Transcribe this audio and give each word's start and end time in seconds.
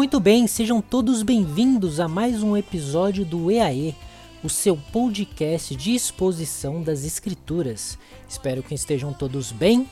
Muito 0.00 0.18
bem, 0.18 0.46
sejam 0.46 0.80
todos 0.80 1.22
bem-vindos 1.22 2.00
a 2.00 2.08
mais 2.08 2.42
um 2.42 2.56
episódio 2.56 3.22
do 3.22 3.50
EAE, 3.50 3.94
o 4.42 4.48
seu 4.48 4.74
podcast 4.74 5.76
de 5.76 5.94
exposição 5.94 6.82
das 6.82 7.04
escrituras. 7.04 7.98
Espero 8.26 8.62
que 8.62 8.74
estejam 8.74 9.12
todos 9.12 9.52
bem. 9.52 9.86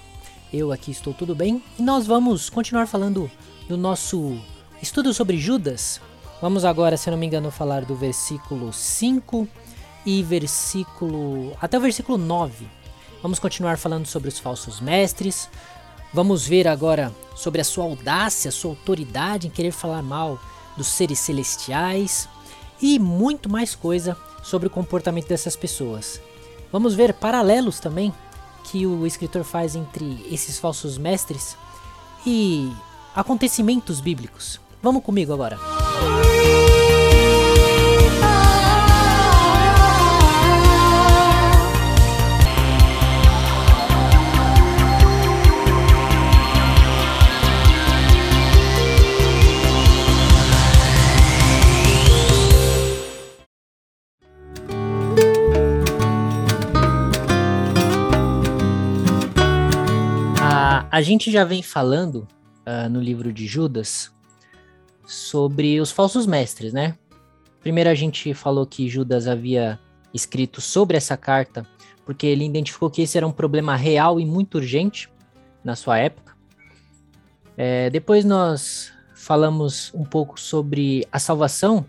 Eu 0.51 0.73
aqui 0.73 0.93
estou 0.93 1.13
tudo 1.13 1.35
bem 1.35 1.63
e 1.79 1.83
nós 1.83 2.07
vamos 2.07 2.49
continuar 2.49 2.87
falando 2.87 3.31
do 3.69 3.77
nosso 3.77 4.41
estudo 4.81 5.13
sobre 5.13 5.37
Judas. 5.37 6.01
Vamos 6.41 6.65
agora, 6.65 6.97
se 6.97 7.11
não 7.11 7.19
me 7.19 7.27
engano, 7.27 7.51
falar 7.51 7.85
do 7.85 7.95
versículo 7.95 8.73
5 8.73 9.47
e 10.07 10.23
versículo 10.23 11.55
até 11.61 11.77
o 11.77 11.83
versículo 11.83 12.17
9. 12.17 12.67
Vamos 13.21 13.39
continuar 13.39 13.77
falando 13.77 14.07
sobre 14.07 14.31
os 14.31 14.39
falsos 14.39 14.81
mestres, 14.81 15.51
Vamos 16.13 16.47
ver 16.47 16.67
agora 16.67 17.13
sobre 17.35 17.61
a 17.61 17.65
sua 17.65 17.85
audácia, 17.85 18.51
sua 18.51 18.71
autoridade 18.71 19.47
em 19.47 19.51
querer 19.51 19.73
falar 19.73 20.03
mal 20.03 20.39
dos 20.77 20.87
seres 20.87 21.19
celestiais 21.19 22.29
e 22.81 22.99
muito 22.99 23.49
mais 23.49 23.75
coisa 23.75 24.17
sobre 24.43 24.69
o 24.69 24.71
comportamento 24.71 25.29
dessas 25.29 25.55
pessoas. 25.55 26.21
Vamos 26.73 26.95
ver 26.95 27.13
paralelos 27.13 27.81
também 27.81 28.13
que 28.65 28.87
o 28.87 29.07
escritor 29.07 29.45
faz 29.45 29.75
entre 29.75 30.27
esses 30.31 30.59
falsos 30.59 30.99
mestres 30.99 31.57
e 32.27 32.71
acontecimentos 33.15 34.01
bíblicos. 34.01 34.61
Vamos 34.83 35.03
comigo 35.03 35.33
agora. 35.33 35.59
A, 35.59 36.38
a 60.99 61.01
gente 61.01 61.31
já 61.31 61.45
vem 61.45 61.63
falando 61.63 62.27
ah, 62.67 62.89
no 62.89 63.01
livro 63.01 63.33
de 63.33 63.47
Judas 63.47 64.11
sobre 65.07 65.81
os 65.81 65.93
falsos 65.93 66.27
mestres, 66.27 66.73
né? 66.73 66.99
Primeiro 67.61 67.89
a 67.89 67.95
gente 67.95 68.35
falou 68.35 68.67
que 68.67 68.89
Judas 68.89 69.29
havia 69.29 69.79
escrito 70.13 70.61
sobre 70.61 70.97
essa 70.97 71.17
carta 71.17 71.65
porque 72.05 72.27
ele 72.27 72.45
identificou 72.45 72.91
que 72.91 73.03
esse 73.03 73.17
era 73.17 73.25
um 73.25 73.31
problema 73.31 73.77
real 73.77 74.19
e 74.19 74.27
muito 74.27 74.57
urgente 74.57 75.09
na 75.63 75.77
sua 75.77 75.99
época. 75.99 76.37
É, 77.57 77.89
depois 77.91 78.25
nós 78.25 78.93
falamos 79.15 79.93
um 79.95 80.05
pouco 80.05 80.41
sobre 80.41 81.07
a 81.13 81.21
salvação, 81.21 81.87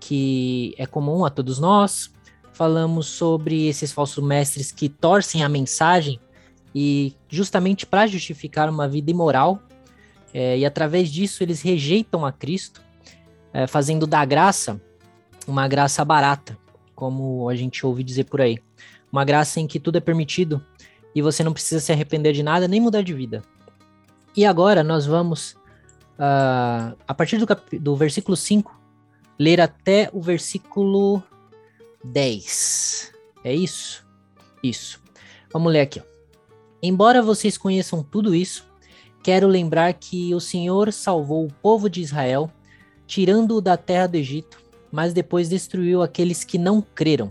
que 0.00 0.74
é 0.78 0.86
comum 0.86 1.26
a 1.26 1.30
todos 1.30 1.58
nós. 1.58 2.10
Falamos 2.54 3.06
sobre 3.06 3.66
esses 3.66 3.92
falsos 3.92 4.24
mestres 4.24 4.72
que 4.72 4.88
torcem 4.88 5.44
a 5.44 5.48
mensagem 5.48 6.18
e 6.74 7.14
justamente 7.28 7.86
para 7.86 8.06
justificar 8.06 8.68
uma 8.68 8.88
vida 8.88 9.10
imoral, 9.10 9.62
é, 10.32 10.58
e 10.58 10.66
através 10.66 11.10
disso 11.10 11.42
eles 11.42 11.62
rejeitam 11.62 12.26
a 12.26 12.32
Cristo, 12.32 12.82
é, 13.52 13.66
fazendo 13.66 14.06
da 14.06 14.24
graça 14.24 14.80
uma 15.46 15.68
graça 15.68 16.04
barata, 16.04 16.58
como 16.94 17.48
a 17.48 17.54
gente 17.54 17.84
ouve 17.86 18.02
dizer 18.02 18.24
por 18.24 18.40
aí. 18.40 18.58
Uma 19.12 19.24
graça 19.24 19.60
em 19.60 19.66
que 19.66 19.78
tudo 19.78 19.96
é 19.98 20.00
permitido 20.00 20.64
e 21.14 21.22
você 21.22 21.44
não 21.44 21.52
precisa 21.52 21.80
se 21.80 21.92
arrepender 21.92 22.32
de 22.32 22.42
nada 22.42 22.66
nem 22.66 22.80
mudar 22.80 23.02
de 23.02 23.14
vida. 23.14 23.42
E 24.36 24.44
agora 24.44 24.82
nós 24.82 25.06
vamos, 25.06 25.52
uh, 26.18 26.96
a 27.06 27.14
partir 27.14 27.38
do, 27.38 27.46
do 27.78 27.94
versículo 27.94 28.36
5, 28.36 28.76
ler 29.38 29.60
até 29.60 30.10
o 30.12 30.20
versículo 30.20 31.22
10. 32.02 33.12
É 33.44 33.54
isso? 33.54 34.04
Isso. 34.62 35.00
Vamos 35.52 35.72
ler 35.72 35.82
aqui. 35.82 36.00
Ó. 36.00 36.13
Embora 36.86 37.22
vocês 37.22 37.56
conheçam 37.56 38.02
tudo 38.02 38.34
isso, 38.34 38.66
quero 39.22 39.48
lembrar 39.48 39.94
que 39.94 40.34
o 40.34 40.38
Senhor 40.38 40.92
salvou 40.92 41.46
o 41.46 41.52
povo 41.62 41.88
de 41.88 42.02
Israel, 42.02 42.50
tirando-o 43.06 43.62
da 43.62 43.74
terra 43.74 44.06
do 44.06 44.16
Egito, 44.16 44.62
mas 44.92 45.14
depois 45.14 45.48
destruiu 45.48 46.02
aqueles 46.02 46.44
que 46.44 46.58
não 46.58 46.82
creram. 46.82 47.30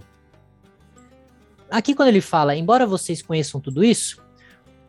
Aqui, 1.70 1.94
quando 1.94 2.08
ele 2.08 2.20
fala, 2.20 2.56
embora 2.56 2.88
vocês 2.88 3.22
conheçam 3.22 3.62
tudo 3.62 3.84
isso, 3.84 4.20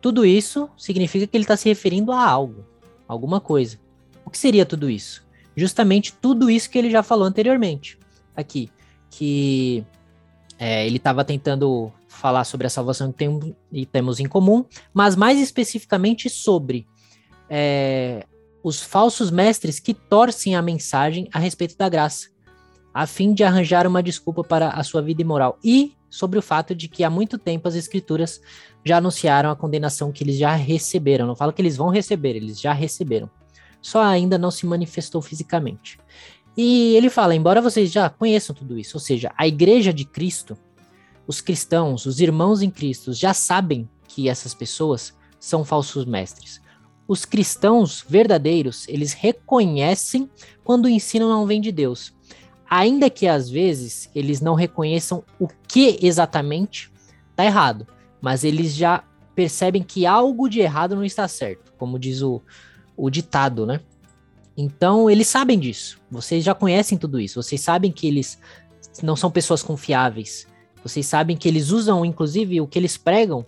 tudo 0.00 0.24
isso 0.24 0.70
significa 0.78 1.26
que 1.26 1.36
ele 1.36 1.44
está 1.44 1.58
se 1.58 1.68
referindo 1.68 2.10
a 2.10 2.26
algo, 2.26 2.64
alguma 3.06 3.42
coisa. 3.42 3.78
O 4.24 4.30
que 4.30 4.38
seria 4.38 4.64
tudo 4.64 4.88
isso? 4.88 5.26
Justamente 5.54 6.14
tudo 6.14 6.48
isso 6.48 6.70
que 6.70 6.78
ele 6.78 6.88
já 6.88 7.02
falou 7.02 7.26
anteriormente. 7.26 7.98
Aqui, 8.34 8.70
que 9.10 9.84
é, 10.58 10.86
ele 10.86 10.96
estava 10.96 11.22
tentando 11.22 11.92
falar 12.14 12.44
sobre 12.44 12.66
a 12.66 12.70
salvação 12.70 13.12
que 13.12 13.18
tem, 13.18 13.56
temos 13.90 14.20
em 14.20 14.26
comum, 14.26 14.64
mas 14.92 15.16
mais 15.16 15.40
especificamente 15.40 16.28
sobre 16.30 16.86
é, 17.48 18.24
os 18.62 18.82
falsos 18.82 19.30
mestres 19.30 19.78
que 19.78 19.92
torcem 19.92 20.56
a 20.56 20.62
mensagem 20.62 21.28
a 21.32 21.38
respeito 21.38 21.76
da 21.76 21.88
graça, 21.88 22.28
a 22.92 23.06
fim 23.06 23.34
de 23.34 23.44
arranjar 23.44 23.86
uma 23.86 24.02
desculpa 24.02 24.42
para 24.42 24.70
a 24.70 24.82
sua 24.82 25.02
vida 25.02 25.20
imoral. 25.20 25.58
E 25.62 25.94
sobre 26.08 26.38
o 26.38 26.42
fato 26.42 26.74
de 26.74 26.88
que 26.88 27.02
há 27.02 27.10
muito 27.10 27.36
tempo 27.36 27.66
as 27.66 27.74
escrituras 27.74 28.40
já 28.84 28.98
anunciaram 28.98 29.50
a 29.50 29.56
condenação 29.56 30.12
que 30.12 30.22
eles 30.22 30.38
já 30.38 30.54
receberam. 30.54 31.26
Não 31.26 31.34
falo 31.34 31.52
que 31.52 31.60
eles 31.60 31.76
vão 31.76 31.88
receber, 31.88 32.36
eles 32.36 32.60
já 32.60 32.72
receberam. 32.72 33.28
Só 33.82 34.02
ainda 34.02 34.38
não 34.38 34.50
se 34.50 34.64
manifestou 34.64 35.20
fisicamente. 35.20 35.98
E 36.56 36.94
ele 36.94 37.10
fala: 37.10 37.34
embora 37.34 37.60
vocês 37.60 37.90
já 37.90 38.08
conheçam 38.08 38.54
tudo 38.54 38.78
isso, 38.78 38.96
ou 38.96 39.00
seja, 39.00 39.32
a 39.36 39.46
igreja 39.46 39.92
de 39.92 40.04
Cristo, 40.04 40.56
os 41.26 41.40
cristãos, 41.40 42.06
os 42.06 42.20
irmãos 42.20 42.62
em 42.62 42.70
Cristo, 42.70 43.12
já 43.12 43.32
sabem 43.32 43.88
que 44.08 44.28
essas 44.28 44.54
pessoas 44.54 45.14
são 45.38 45.64
falsos 45.64 46.04
mestres. 46.04 46.60
Os 47.06 47.24
cristãos 47.24 48.04
verdadeiros, 48.08 48.88
eles 48.88 49.12
reconhecem 49.12 50.30
quando 50.62 50.86
o 50.86 50.88
ensino 50.88 51.28
não 51.28 51.46
vem 51.46 51.60
de 51.60 51.70
Deus. 51.70 52.14
Ainda 52.68 53.10
que 53.10 53.26
às 53.26 53.48
vezes 53.48 54.10
eles 54.14 54.40
não 54.40 54.54
reconheçam 54.54 55.22
o 55.38 55.46
que 55.68 55.98
exatamente 56.00 56.90
está 57.30 57.44
errado, 57.44 57.86
mas 58.22 58.42
eles 58.42 58.74
já 58.74 59.04
percebem 59.34 59.82
que 59.82 60.06
algo 60.06 60.48
de 60.48 60.60
errado 60.60 60.96
não 60.96 61.04
está 61.04 61.28
certo, 61.28 61.72
como 61.76 61.98
diz 61.98 62.22
o, 62.22 62.40
o 62.96 63.10
ditado, 63.10 63.66
né? 63.66 63.80
Então, 64.56 65.10
eles 65.10 65.26
sabem 65.26 65.58
disso. 65.58 66.00
Vocês 66.10 66.44
já 66.44 66.54
conhecem 66.54 66.96
tudo 66.96 67.20
isso. 67.20 67.42
Vocês 67.42 67.60
sabem 67.60 67.90
que 67.90 68.06
eles 68.06 68.38
não 69.02 69.16
são 69.16 69.30
pessoas 69.30 69.62
confiáveis. 69.62 70.46
Vocês 70.84 71.06
sabem 71.06 71.36
que 71.36 71.48
eles 71.48 71.70
usam, 71.70 72.04
inclusive, 72.04 72.60
o 72.60 72.66
que 72.66 72.78
eles 72.78 72.98
pregam 72.98 73.44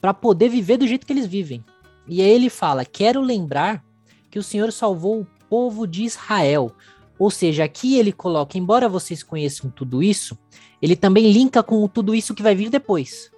para 0.00 0.14
poder 0.14 0.48
viver 0.48 0.78
do 0.78 0.86
jeito 0.86 1.06
que 1.06 1.12
eles 1.12 1.26
vivem. 1.26 1.62
E 2.08 2.22
aí 2.22 2.30
ele 2.30 2.48
fala: 2.48 2.84
Quero 2.84 3.20
lembrar 3.20 3.84
que 4.30 4.38
o 4.38 4.42
Senhor 4.42 4.72
salvou 4.72 5.20
o 5.20 5.26
povo 5.48 5.86
de 5.86 6.02
Israel. 6.04 6.72
Ou 7.18 7.30
seja, 7.30 7.62
aqui 7.62 7.98
ele 7.98 8.10
coloca, 8.10 8.58
embora 8.58 8.88
vocês 8.88 9.22
conheçam 9.22 9.70
tudo 9.70 10.02
isso, 10.02 10.36
ele 10.80 10.96
também 10.96 11.30
linka 11.30 11.62
com 11.62 11.86
tudo 11.86 12.14
isso 12.14 12.34
que 12.34 12.42
vai 12.42 12.54
vir 12.54 12.70
depois. 12.70 13.30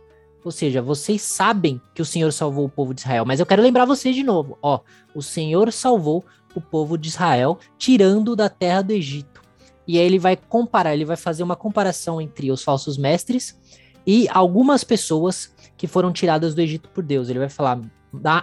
Ou 0.45 0.51
seja, 0.51 0.81
vocês 0.81 1.21
sabem 1.21 1.81
que 1.95 2.01
o 2.01 2.05
Senhor 2.05 2.33
salvou 2.33 2.67
o 2.67 2.69
povo 2.69 2.95
de 2.95 3.01
Israel, 3.01 3.25
mas 3.27 3.41
eu 3.41 3.47
quero 3.47 3.63
lembrar 3.63 3.85
vocês 3.85 4.15
de 4.15 4.23
novo. 4.23 4.57
Ó, 4.63 4.81
o 5.15 5.21
Senhor 5.21 5.73
salvou 5.73 6.25
o 6.55 6.61
povo 6.61 6.97
de 6.97 7.09
Israel, 7.09 7.59
tirando 7.77 8.37
da 8.37 8.49
terra 8.49 8.81
do 8.81 8.93
Egito. 8.93 9.43
E 9.87 9.99
aí 9.99 10.07
ele 10.07 10.19
vai 10.19 10.37
comparar, 10.37 10.95
ele 10.95 11.05
vai 11.05 11.17
fazer 11.17 11.43
uma 11.43 11.57
comparação 11.57 12.21
entre 12.21 12.51
os 12.51 12.63
falsos 12.63 12.97
mestres 12.97 13.59
e 14.07 14.27
algumas 14.31 14.85
pessoas 14.85 15.53
que 15.77 15.87
foram 15.87 16.13
tiradas 16.13 16.55
do 16.55 16.61
Egito 16.61 16.89
por 16.89 17.05
Deus. 17.05 17.29
Ele 17.29 17.39
vai 17.39 17.49
falar, 17.49 17.81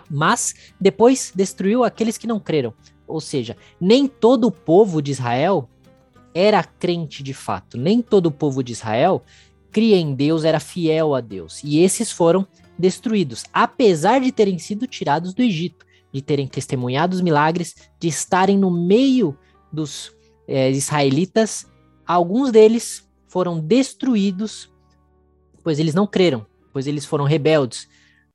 mas 0.09 0.53
depois 0.79 1.31
destruiu 1.35 1.83
aqueles 1.83 2.17
que 2.17 2.27
não 2.27 2.39
creram. 2.39 2.73
Ou 3.07 3.19
seja, 3.19 3.57
nem 3.79 4.07
todo 4.07 4.45
o 4.45 4.51
povo 4.51 5.01
de 5.01 5.11
Israel 5.11 5.67
era 6.33 6.63
crente 6.63 7.23
de 7.23 7.33
fato. 7.33 7.77
Nem 7.77 8.01
todo 8.01 8.27
o 8.27 8.31
povo 8.31 8.63
de 8.63 8.71
Israel 8.71 9.23
cria 9.71 9.97
em 9.97 10.13
Deus, 10.13 10.43
era 10.43 10.59
fiel 10.59 11.15
a 11.15 11.21
Deus. 11.21 11.61
E 11.63 11.79
esses 11.79 12.11
foram 12.11 12.47
destruídos, 12.77 13.43
apesar 13.53 14.19
de 14.21 14.31
terem 14.31 14.57
sido 14.57 14.87
tirados 14.87 15.33
do 15.33 15.41
Egito, 15.41 15.85
de 16.11 16.21
terem 16.21 16.47
testemunhado 16.47 17.15
os 17.15 17.21
milagres, 17.21 17.75
de 17.99 18.07
estarem 18.07 18.57
no 18.57 18.71
meio 18.71 19.37
dos 19.71 20.11
é, 20.51 20.69
israelitas. 20.69 21.65
Alguns 22.05 22.51
deles 22.51 23.07
foram 23.27 23.59
destruídos, 23.59 24.69
pois 25.63 25.79
eles 25.79 25.93
não 25.93 26.05
creram, 26.05 26.45
pois 26.73 26.87
eles 26.87 27.05
foram 27.05 27.25
rebeldes. 27.25 27.87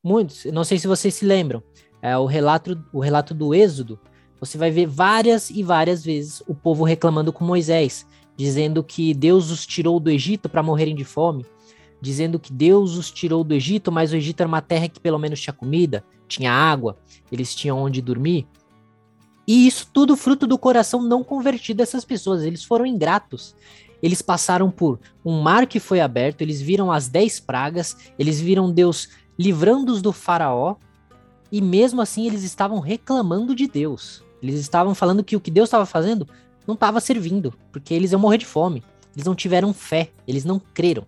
Muitos, 0.03 0.45
não 0.47 0.65
sei 0.65 0.79
se 0.79 0.87
vocês 0.87 1.15
se 1.15 1.25
lembram, 1.25 1.63
é, 2.01 2.17
o, 2.17 2.25
relato, 2.25 2.83
o 2.93 3.01
relato 3.01 3.35
do 3.35 3.55
Êxodo, 3.55 3.99
você 4.41 4.57
vai 4.57 4.71
ver 4.71 4.87
várias 4.87 5.51
e 5.51 5.63
várias 5.63 6.05
vezes 6.05 6.43
o 6.47 6.55
povo 6.55 6.85
reclamando 6.85 7.33
com 7.33 7.45
Moisés, 7.45 8.07
dizendo 8.37 8.83
que 8.83 9.13
Deus 9.15 9.51
os 9.51 9.67
tirou 9.67 9.99
do 9.99 10.11
Egito 10.11 10.49
para 10.49 10.63
morrerem 10.63 10.95
de 10.95 11.05
fome, 11.05 11.45
dizendo 12.01 12.39
que 12.39 12.53
Deus 12.53 12.97
os 12.97 13.11
tirou 13.11 13.43
do 13.43 13.55
Egito, 13.55 13.91
mas 13.91 14.13
o 14.13 14.17
Egito 14.17 14.41
era 14.41 14.49
uma 14.49 14.61
terra 14.61 14.89
que 14.89 15.01
pelo 15.01 15.19
menos 15.19 15.41
tinha 15.41 15.55
comida, 15.55 16.05
tinha 16.29 16.53
água, 16.53 16.97
eles 17.33 17.55
tinham 17.55 17.79
onde 17.79 18.03
dormir. 18.03 18.47
E 19.47 19.67
isso 19.67 19.89
tudo 19.93 20.17
fruto 20.17 20.47
do 20.47 20.59
coração 20.59 21.01
não 21.01 21.23
convertido 21.23 21.79
dessas 21.79 22.05
pessoas, 22.05 22.43
eles 22.43 22.65
foram 22.65 22.85
ingratos. 22.85 23.55
Eles 24.03 24.21
passaram 24.21 24.71
por 24.71 24.99
um 25.25 25.41
mar 25.41 25.67
que 25.67 25.81
foi 25.81 26.01
aberto, 26.01 26.43
eles 26.43 26.61
viram 26.61 26.93
as 26.93 27.09
dez 27.09 27.41
pragas, 27.41 27.97
eles 28.19 28.41
viram 28.41 28.71
Deus 28.71 29.09
livrando-os 29.39 30.03
do 30.03 30.13
faraó, 30.13 30.77
e 31.51 31.61
mesmo 31.61 32.01
assim 32.01 32.27
eles 32.27 32.43
estavam 32.43 32.81
reclamando 32.81 33.55
de 33.55 33.67
Deus. 33.67 34.23
Eles 34.43 34.61
estavam 34.61 34.95
falando 34.95 35.25
que 35.25 35.37
o 35.37 35.41
que 35.41 35.51
Deus 35.51 35.69
estava 35.69 35.87
fazendo 35.87 36.29
não 36.67 36.75
estava 36.75 37.01
servindo, 37.01 37.55
porque 37.73 37.95
eles 37.95 38.13
iam 38.13 38.21
morrer 38.21 38.39
de 38.39 38.47
fome. 38.47 38.83
Eles 39.15 39.25
não 39.25 39.35
tiveram 39.35 39.73
fé, 39.73 40.11
eles 40.27 40.45
não 40.45 40.61
creram. 40.61 41.07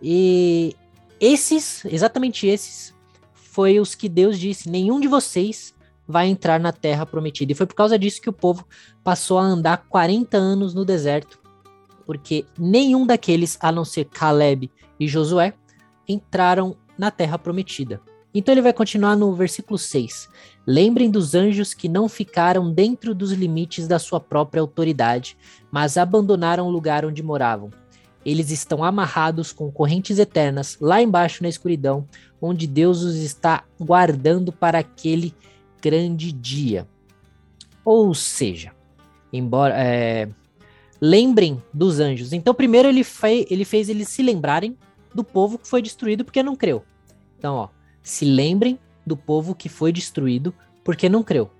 E 0.00 0.74
esses, 1.20 1.84
exatamente 1.84 2.46
esses, 2.46 2.94
foi 3.34 3.78
os 3.78 3.94
que 3.94 4.08
Deus 4.08 4.38
disse: 4.38 4.70
nenhum 4.70 5.00
de 5.00 5.08
vocês 5.08 5.73
vai 6.06 6.28
entrar 6.28 6.60
na 6.60 6.72
terra 6.72 7.06
prometida. 7.06 7.52
E 7.52 7.54
foi 7.54 7.66
por 7.66 7.74
causa 7.74 7.98
disso 7.98 8.20
que 8.20 8.28
o 8.28 8.32
povo 8.32 8.66
passou 9.02 9.38
a 9.38 9.42
andar 9.42 9.84
40 9.88 10.36
anos 10.36 10.74
no 10.74 10.84
deserto, 10.84 11.38
porque 12.04 12.44
nenhum 12.58 13.06
daqueles, 13.06 13.56
a 13.60 13.72
não 13.72 13.84
ser 13.84 14.04
Caleb 14.06 14.70
e 15.00 15.08
Josué, 15.08 15.54
entraram 16.06 16.76
na 16.98 17.10
terra 17.10 17.38
prometida. 17.38 18.00
Então 18.34 18.52
ele 18.52 18.62
vai 18.62 18.72
continuar 18.72 19.16
no 19.16 19.32
versículo 19.32 19.78
6. 19.78 20.28
Lembrem 20.66 21.08
dos 21.08 21.34
anjos 21.34 21.72
que 21.72 21.88
não 21.88 22.08
ficaram 22.08 22.72
dentro 22.72 23.14
dos 23.14 23.30
limites 23.30 23.86
da 23.86 23.98
sua 23.98 24.18
própria 24.18 24.60
autoridade, 24.60 25.36
mas 25.70 25.96
abandonaram 25.96 26.66
o 26.66 26.70
lugar 26.70 27.04
onde 27.04 27.22
moravam. 27.22 27.70
Eles 28.24 28.50
estão 28.50 28.82
amarrados 28.82 29.52
com 29.52 29.70
correntes 29.70 30.18
eternas 30.18 30.76
lá 30.80 31.00
embaixo 31.00 31.42
na 31.42 31.48
escuridão, 31.48 32.08
onde 32.40 32.66
Deus 32.66 33.02
os 33.02 33.16
está 33.16 33.64
guardando 33.78 34.50
para 34.50 34.78
aquele 34.78 35.32
grande 35.84 36.32
dia. 36.32 36.88
Ou 37.84 38.14
seja, 38.14 38.72
embora 39.30 39.74
é, 39.76 40.26
lembrem 40.98 41.62
dos 41.74 42.00
anjos. 42.00 42.32
Então, 42.32 42.54
primeiro 42.54 42.88
ele, 42.88 43.04
fe 43.04 43.46
ele 43.50 43.66
fez 43.66 43.90
eles 43.90 44.08
se 44.08 44.22
lembrarem 44.22 44.78
do 45.14 45.22
povo 45.22 45.58
que 45.58 45.68
foi 45.68 45.82
destruído 45.82 46.24
porque 46.24 46.42
não 46.42 46.56
creu. 46.56 46.82
Então, 47.38 47.56
ó, 47.56 47.68
se 48.02 48.24
lembrem 48.24 48.78
do 49.06 49.14
povo 49.14 49.54
que 49.54 49.68
foi 49.68 49.92
destruído 49.92 50.54
porque 50.82 51.06
não 51.06 51.22
creu. 51.22 51.50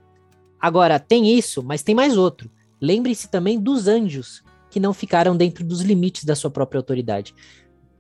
Agora, 0.59 0.99
tem 0.99 1.37
isso, 1.37 1.63
mas 1.63 1.83
tem 1.83 1.95
mais 1.95 2.17
outro. 2.17 2.51
Lembrem-se 2.81 3.29
também 3.29 3.61
dos 3.61 3.87
anjos 3.87 4.43
que 4.71 4.81
não 4.81 4.95
ficaram 4.95 5.37
dentro 5.37 5.63
dos 5.63 5.83
limites 5.83 6.25
da 6.25 6.35
sua 6.35 6.51
própria 6.51 6.79
autoridade. 6.79 7.35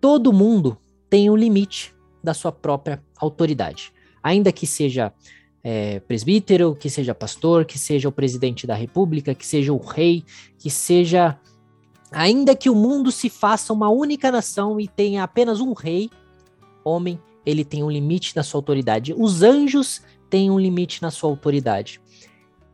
Todo 0.00 0.32
mundo 0.32 0.78
tem 1.10 1.28
um 1.28 1.36
limite 1.36 1.94
da 2.22 2.32
sua 2.32 2.50
própria 2.50 3.02
autoridade. 3.18 3.92
Ainda 4.22 4.50
que 4.50 4.66
seja 4.66 5.12
é, 5.64 5.98
presbítero, 6.00 6.74
que 6.74 6.90
seja 6.90 7.14
pastor, 7.14 7.64
que 7.64 7.78
seja 7.78 8.06
o 8.06 8.12
presidente 8.12 8.66
da 8.66 8.74
república, 8.74 9.34
que 9.34 9.46
seja 9.46 9.72
o 9.72 9.78
rei, 9.78 10.22
que 10.58 10.68
seja. 10.68 11.38
Ainda 12.12 12.54
que 12.54 12.68
o 12.68 12.74
mundo 12.76 13.10
se 13.10 13.30
faça 13.30 13.72
uma 13.72 13.88
única 13.88 14.30
nação 14.30 14.78
e 14.78 14.86
tenha 14.86 15.24
apenas 15.24 15.60
um 15.60 15.72
rei, 15.72 16.10
homem, 16.84 17.18
ele 17.44 17.64
tem 17.64 17.82
um 17.82 17.90
limite 17.90 18.36
na 18.36 18.42
sua 18.42 18.58
autoridade. 18.58 19.14
Os 19.16 19.42
anjos 19.42 20.02
têm 20.30 20.50
um 20.50 20.58
limite 20.58 21.02
na 21.02 21.10
sua 21.10 21.30
autoridade. 21.30 22.00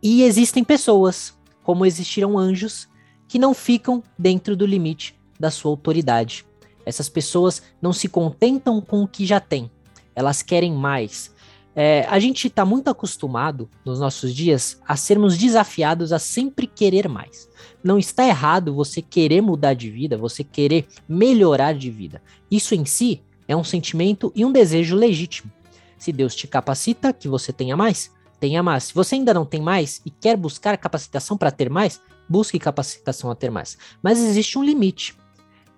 E 0.03 0.23
existem 0.25 0.65
pessoas, 0.65 1.35
como 1.63 1.87
existiram 1.87 2.37
anjos, 2.37 2.89
que 3.29 3.39
não 3.39 3.55
ficam 3.55 4.03
dentro 4.19 4.57
do 4.57 4.67
limite 4.67 5.15
da 5.39 5.51
sua 5.51 5.71
autoridade. 5.71 6.45
Essas 6.85 7.09
pessoas 7.09 7.63
não 7.81 7.93
se 7.93 8.09
contentam 8.09 8.81
com 8.81 9.03
o 9.03 9.09
que 9.09 9.25
já 9.25 9.39
têm, 9.39 9.71
elas 10.15 10.43
querem 10.43 10.73
mais. 10.73 11.33
É, 11.75 12.05
a 12.09 12.19
gente 12.19 12.49
está 12.49 12.65
muito 12.65 12.89
acostumado 12.91 13.71
nos 13.85 14.01
nossos 14.01 14.35
dias 14.35 14.81
a 14.87 14.97
sermos 14.97 15.39
desafiados 15.39 16.13
a 16.13 16.19
sempre 16.19 16.67
querer 16.67 17.09
mais. 17.09 17.49
Não 17.83 17.99
está 17.99 18.27
errado 18.27 18.75
você 18.75 19.01
querer 19.01 19.41
mudar 19.41 19.75
de 19.75 19.91
vida, 19.91 20.19
você 20.19 20.43
querer 20.43 20.87
melhorar 21.09 21.73
de 21.73 21.91
vida. 21.91 22.21
Isso 22.51 22.75
em 22.75 22.85
si 22.85 23.23
é 23.47 23.57
um 23.57 23.65
sentimento 23.65 24.33
e 24.35 24.45
um 24.45 24.53
desejo 24.53 24.97
legítimo. 24.97 25.51
Se 25.97 26.13
Deus 26.13 26.35
te 26.35 26.47
capacita, 26.47 27.13
que 27.13 27.29
você 27.29 27.53
tenha 27.53 27.77
mais, 27.77 28.11
tenha 28.41 28.63
mais. 28.63 28.85
Se 28.85 28.95
você 28.95 29.17
ainda 29.17 29.35
não 29.35 29.45
tem 29.45 29.61
mais 29.61 30.01
e 30.05 30.11
quer 30.11 30.37
buscar 30.37 30.77
capacitação 30.77 31.37
para 31.37 31.51
ter 31.51 31.69
mais, 31.69 32.01
busque 32.29 32.59
capacitação 32.59 33.31
a 33.31 33.35
ter 33.35 33.51
mais. 33.51 33.77
Mas 34.03 34.19
existe 34.19 34.59
um 34.59 34.65
limite. 34.65 35.17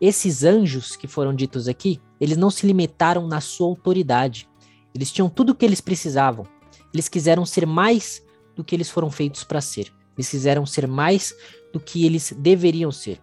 Esses 0.00 0.44
anjos 0.44 0.96
que 0.96 1.06
foram 1.06 1.34
ditos 1.34 1.68
aqui, 1.68 2.00
eles 2.20 2.36
não 2.36 2.50
se 2.50 2.66
limitaram 2.66 3.26
na 3.26 3.40
sua 3.40 3.68
autoridade. 3.68 4.48
Eles 4.94 5.10
tinham 5.10 5.28
tudo 5.28 5.50
o 5.50 5.54
que 5.54 5.64
eles 5.64 5.80
precisavam. 5.80 6.46
Eles 6.92 7.08
quiseram 7.08 7.46
ser 7.46 7.66
mais 7.66 8.22
do 8.54 8.62
que 8.62 8.74
eles 8.74 8.90
foram 8.90 9.10
feitos 9.10 9.44
para 9.44 9.60
ser. 9.60 9.92
Eles 10.16 10.28
quiseram 10.28 10.66
ser 10.66 10.86
mais 10.86 11.34
do 11.72 11.80
que 11.80 12.04
eles 12.04 12.34
deveriam 12.38 12.92
ser. 12.92 13.20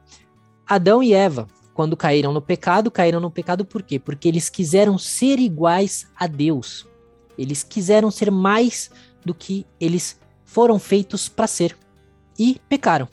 Adão 0.66 1.04
e 1.04 1.14
Eva 1.14 1.48
quando 1.80 1.96
caíram 1.96 2.34
no 2.34 2.42
pecado, 2.42 2.92
caíram 2.92 3.22
no 3.22 3.32
pecado 3.32 3.64
por 3.64 3.82
quê? 3.82 3.98
Porque 3.98 4.28
eles 4.28 4.50
quiseram 4.50 4.98
ser 4.98 5.40
iguais 5.40 6.08
a 6.14 6.28
Deus. 6.28 6.86
Eles 7.38 7.64
quiseram 7.64 8.12
ser 8.12 8.30
mais 8.30 8.92
do 9.24 9.34
que 9.34 9.66
eles 9.80 10.20
foram 10.44 10.78
feitos 10.78 11.30
para 11.30 11.48
ser 11.48 11.78
e 12.38 12.60
pecaram. 12.68 13.08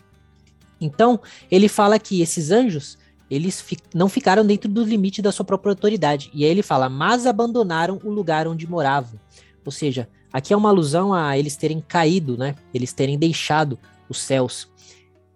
Então, 0.81 1.21
ele 1.49 1.69
fala 1.69 1.97
que 1.97 2.21
esses 2.21 2.51
anjos, 2.51 2.99
eles 3.31 3.61
fi 3.61 3.77
não 3.95 4.09
ficaram 4.09 4.47
dentro 4.47 4.71
do 4.71 4.85
limite 4.85 5.21
da 5.21 5.33
sua 5.33 5.45
própria 5.45 5.73
autoridade. 5.73 6.31
E 6.33 6.45
aí 6.45 6.51
ele 6.51 6.63
fala, 6.63 6.89
mas 6.89 7.27
abandonaram 7.27 8.01
o 8.05 8.11
lugar 8.11 8.47
onde 8.47 8.67
moravam. 8.69 9.19
Ou 9.65 9.73
seja, 9.73 10.09
aqui 10.33 10.53
é 10.53 10.57
uma 10.57 10.69
alusão 10.69 11.13
a 11.13 11.37
eles 11.37 11.57
terem 11.57 11.81
caído, 11.81 12.37
né? 12.37 12.55
Eles 12.73 12.93
terem 12.93 13.19
deixado 13.19 13.79
os 14.09 14.21
céus. 14.21 14.71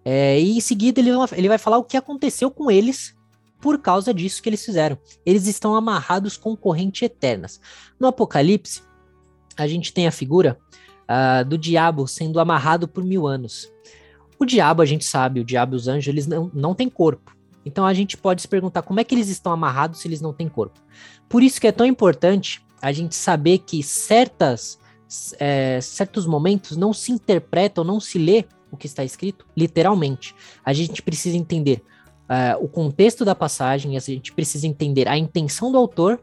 É, 0.03 0.39
e 0.39 0.57
em 0.57 0.61
seguida 0.61 0.99
ele, 0.99 1.11
ele 1.33 1.47
vai 1.47 1.57
falar 1.57 1.77
o 1.77 1.83
que 1.83 1.97
aconteceu 1.97 2.49
com 2.49 2.71
eles 2.71 3.15
por 3.59 3.77
causa 3.77 4.13
disso 4.13 4.41
que 4.41 4.49
eles 4.49 4.65
fizeram. 4.65 4.97
Eles 5.25 5.45
estão 5.47 5.75
amarrados 5.75 6.37
com 6.37 6.55
correntes 6.55 7.03
eternas. 7.03 7.61
No 7.99 8.07
Apocalipse, 8.07 8.81
a 9.55 9.67
gente 9.67 9.93
tem 9.93 10.07
a 10.07 10.11
figura 10.11 10.57
uh, 11.03 11.45
do 11.45 11.57
diabo 11.57 12.07
sendo 12.07 12.39
amarrado 12.39 12.87
por 12.87 13.03
mil 13.03 13.27
anos. 13.27 13.71
O 14.39 14.45
diabo, 14.45 14.81
a 14.81 14.85
gente 14.85 15.05
sabe, 15.05 15.39
o 15.39 15.45
diabo 15.45 15.75
e 15.75 15.77
os 15.77 15.87
anjos, 15.87 16.07
eles 16.07 16.25
não, 16.25 16.49
não 16.51 16.73
têm 16.73 16.89
corpo. 16.89 17.35
Então 17.65 17.85
a 17.85 17.93
gente 17.93 18.17
pode 18.17 18.41
se 18.41 18.47
perguntar 18.47 18.81
como 18.81 18.99
é 18.99 19.03
que 19.03 19.13
eles 19.13 19.29
estão 19.29 19.51
amarrados 19.51 19.99
se 19.99 20.07
eles 20.07 20.21
não 20.21 20.33
têm 20.33 20.49
corpo. 20.49 20.79
Por 21.29 21.43
isso 21.43 21.61
que 21.61 21.67
é 21.67 21.71
tão 21.71 21.85
importante 21.85 22.65
a 22.81 22.91
gente 22.91 23.15
saber 23.15 23.59
que 23.59 23.83
certas, 23.83 24.79
é, 25.39 25.79
certos 25.81 26.25
momentos 26.25 26.75
não 26.75 26.93
se 26.93 27.11
interpretam, 27.11 27.83
não 27.83 27.99
se 27.99 28.17
lê 28.17 28.45
o 28.71 28.77
que 28.77 28.87
está 28.87 29.03
escrito 29.03 29.45
literalmente. 29.55 30.33
A 30.65 30.73
gente 30.73 31.01
precisa 31.01 31.37
entender 31.37 31.83
uh, 32.31 32.63
o 32.63 32.67
contexto 32.67 33.25
da 33.25 33.35
passagem, 33.35 33.97
a 33.97 33.99
gente 33.99 34.31
precisa 34.31 34.65
entender 34.65 35.07
a 35.07 35.17
intenção 35.17 35.71
do 35.71 35.77
autor 35.77 36.19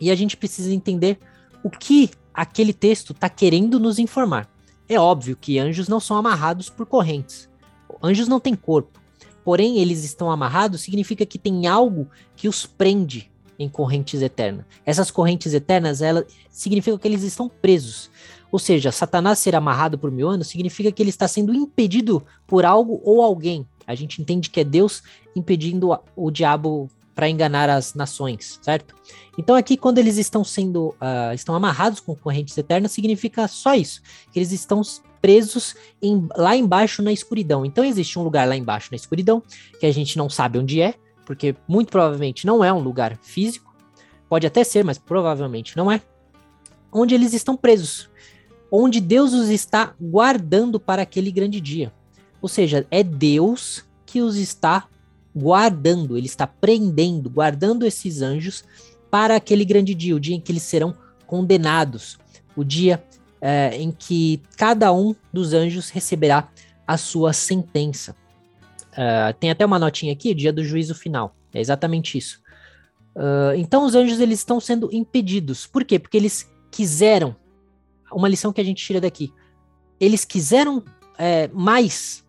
e 0.00 0.10
a 0.10 0.14
gente 0.14 0.36
precisa 0.36 0.72
entender 0.72 1.18
o 1.62 1.68
que 1.68 2.10
aquele 2.32 2.72
texto 2.72 3.12
está 3.12 3.28
querendo 3.28 3.78
nos 3.78 3.98
informar. 3.98 4.48
É 4.88 4.98
óbvio 4.98 5.36
que 5.36 5.58
anjos 5.58 5.88
não 5.88 5.98
são 5.98 6.16
amarrados 6.16 6.68
por 6.68 6.86
correntes. 6.86 7.48
Anjos 8.02 8.28
não 8.28 8.38
têm 8.38 8.54
corpo. 8.54 9.00
Porém, 9.44 9.78
eles 9.78 10.04
estão 10.04 10.30
amarrados 10.30 10.80
significa 10.80 11.26
que 11.26 11.38
tem 11.38 11.66
algo 11.66 12.08
que 12.34 12.48
os 12.48 12.64
prende 12.64 13.30
em 13.58 13.68
correntes 13.68 14.22
eternas. 14.22 14.64
Essas 14.84 15.10
correntes 15.10 15.52
eternas, 15.54 16.02
elas 16.02 16.24
significam 16.50 16.98
que 16.98 17.06
eles 17.06 17.22
estão 17.22 17.48
presos. 17.48 18.10
Ou 18.50 18.58
seja, 18.58 18.90
Satanás 18.90 19.38
ser 19.38 19.54
amarrado 19.54 19.98
por 19.98 20.10
mil 20.10 20.28
anos 20.28 20.48
significa 20.48 20.90
que 20.90 21.02
ele 21.02 21.10
está 21.10 21.28
sendo 21.28 21.52
impedido 21.54 22.24
por 22.46 22.64
algo 22.64 23.00
ou 23.04 23.22
alguém 23.22 23.66
a 23.86 23.94
gente 23.94 24.20
entende 24.20 24.50
que 24.50 24.60
é 24.60 24.64
Deus 24.64 25.02
impedindo 25.34 25.98
o 26.16 26.30
diabo 26.30 26.90
para 27.14 27.28
enganar 27.28 27.70
as 27.70 27.94
nações, 27.94 28.58
certo? 28.60 28.94
Então 29.38 29.54
aqui 29.54 29.76
quando 29.76 29.98
eles 29.98 30.16
estão 30.16 30.42
sendo 30.42 30.88
uh, 30.88 31.32
estão 31.32 31.54
amarrados 31.54 32.00
com 32.00 32.14
correntes 32.14 32.58
eternas 32.58 32.90
significa 32.90 33.46
só 33.46 33.74
isso, 33.74 34.02
que 34.32 34.38
eles 34.38 34.50
estão 34.50 34.82
presos 35.24 35.74
em, 36.02 36.28
lá 36.36 36.54
embaixo 36.54 37.02
na 37.02 37.10
escuridão. 37.10 37.64
Então 37.64 37.82
existe 37.82 38.18
um 38.18 38.22
lugar 38.22 38.46
lá 38.46 38.54
embaixo 38.54 38.88
na 38.90 38.96
escuridão 38.96 39.42
que 39.80 39.86
a 39.86 39.90
gente 39.90 40.18
não 40.18 40.28
sabe 40.28 40.58
onde 40.58 40.82
é, 40.82 40.92
porque 41.24 41.56
muito 41.66 41.90
provavelmente 41.90 42.46
não 42.46 42.62
é 42.62 42.70
um 42.70 42.78
lugar 42.78 43.16
físico, 43.22 43.74
pode 44.28 44.46
até 44.46 44.62
ser, 44.62 44.84
mas 44.84 44.98
provavelmente 44.98 45.78
não 45.78 45.90
é, 45.90 46.02
onde 46.92 47.14
eles 47.14 47.32
estão 47.32 47.56
presos, 47.56 48.10
onde 48.70 49.00
Deus 49.00 49.32
os 49.32 49.48
está 49.48 49.94
guardando 49.98 50.78
para 50.78 51.00
aquele 51.00 51.32
grande 51.32 51.58
dia. 51.58 51.90
Ou 52.42 52.48
seja, 52.48 52.86
é 52.90 53.02
Deus 53.02 53.82
que 54.04 54.20
os 54.20 54.36
está 54.36 54.86
guardando, 55.34 56.18
ele 56.18 56.26
está 56.26 56.46
prendendo, 56.46 57.30
guardando 57.30 57.86
esses 57.86 58.20
anjos 58.20 58.62
para 59.10 59.36
aquele 59.36 59.64
grande 59.64 59.94
dia, 59.94 60.14
o 60.14 60.20
dia 60.20 60.36
em 60.36 60.40
que 60.40 60.52
eles 60.52 60.64
serão 60.64 60.94
condenados, 61.26 62.18
o 62.54 62.62
dia 62.62 63.02
é, 63.46 63.76
em 63.76 63.92
que 63.92 64.40
cada 64.56 64.90
um 64.90 65.14
dos 65.30 65.52
anjos 65.52 65.90
receberá 65.90 66.48
a 66.86 66.96
sua 66.96 67.34
sentença. 67.34 68.16
Uh, 68.92 69.34
tem 69.38 69.50
até 69.50 69.66
uma 69.66 69.78
notinha 69.78 70.14
aqui, 70.14 70.32
dia 70.32 70.50
do 70.50 70.64
juízo 70.64 70.94
final. 70.94 71.36
É 71.52 71.60
exatamente 71.60 72.16
isso. 72.16 72.40
Uh, 73.14 73.52
então 73.56 73.84
os 73.84 73.94
anjos 73.94 74.18
eles 74.18 74.38
estão 74.38 74.58
sendo 74.58 74.88
impedidos. 74.90 75.66
Por 75.66 75.84
quê? 75.84 75.98
Porque 75.98 76.16
eles 76.16 76.50
quiseram. 76.70 77.36
Uma 78.10 78.28
lição 78.28 78.50
que 78.50 78.62
a 78.62 78.64
gente 78.64 78.82
tira 78.82 78.98
daqui. 78.98 79.30
Eles 80.00 80.24
quiseram 80.24 80.82
é, 81.18 81.48
mais 81.48 82.24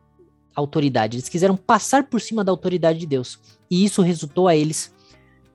autoridade. 0.54 1.16
Eles 1.16 1.30
quiseram 1.30 1.56
passar 1.56 2.10
por 2.10 2.20
cima 2.20 2.44
da 2.44 2.52
autoridade 2.52 3.00
de 3.00 3.06
Deus. 3.06 3.40
E 3.72 3.86
isso 3.86 4.02
resultou 4.02 4.50
a 4.50 4.56
eles 4.56 4.94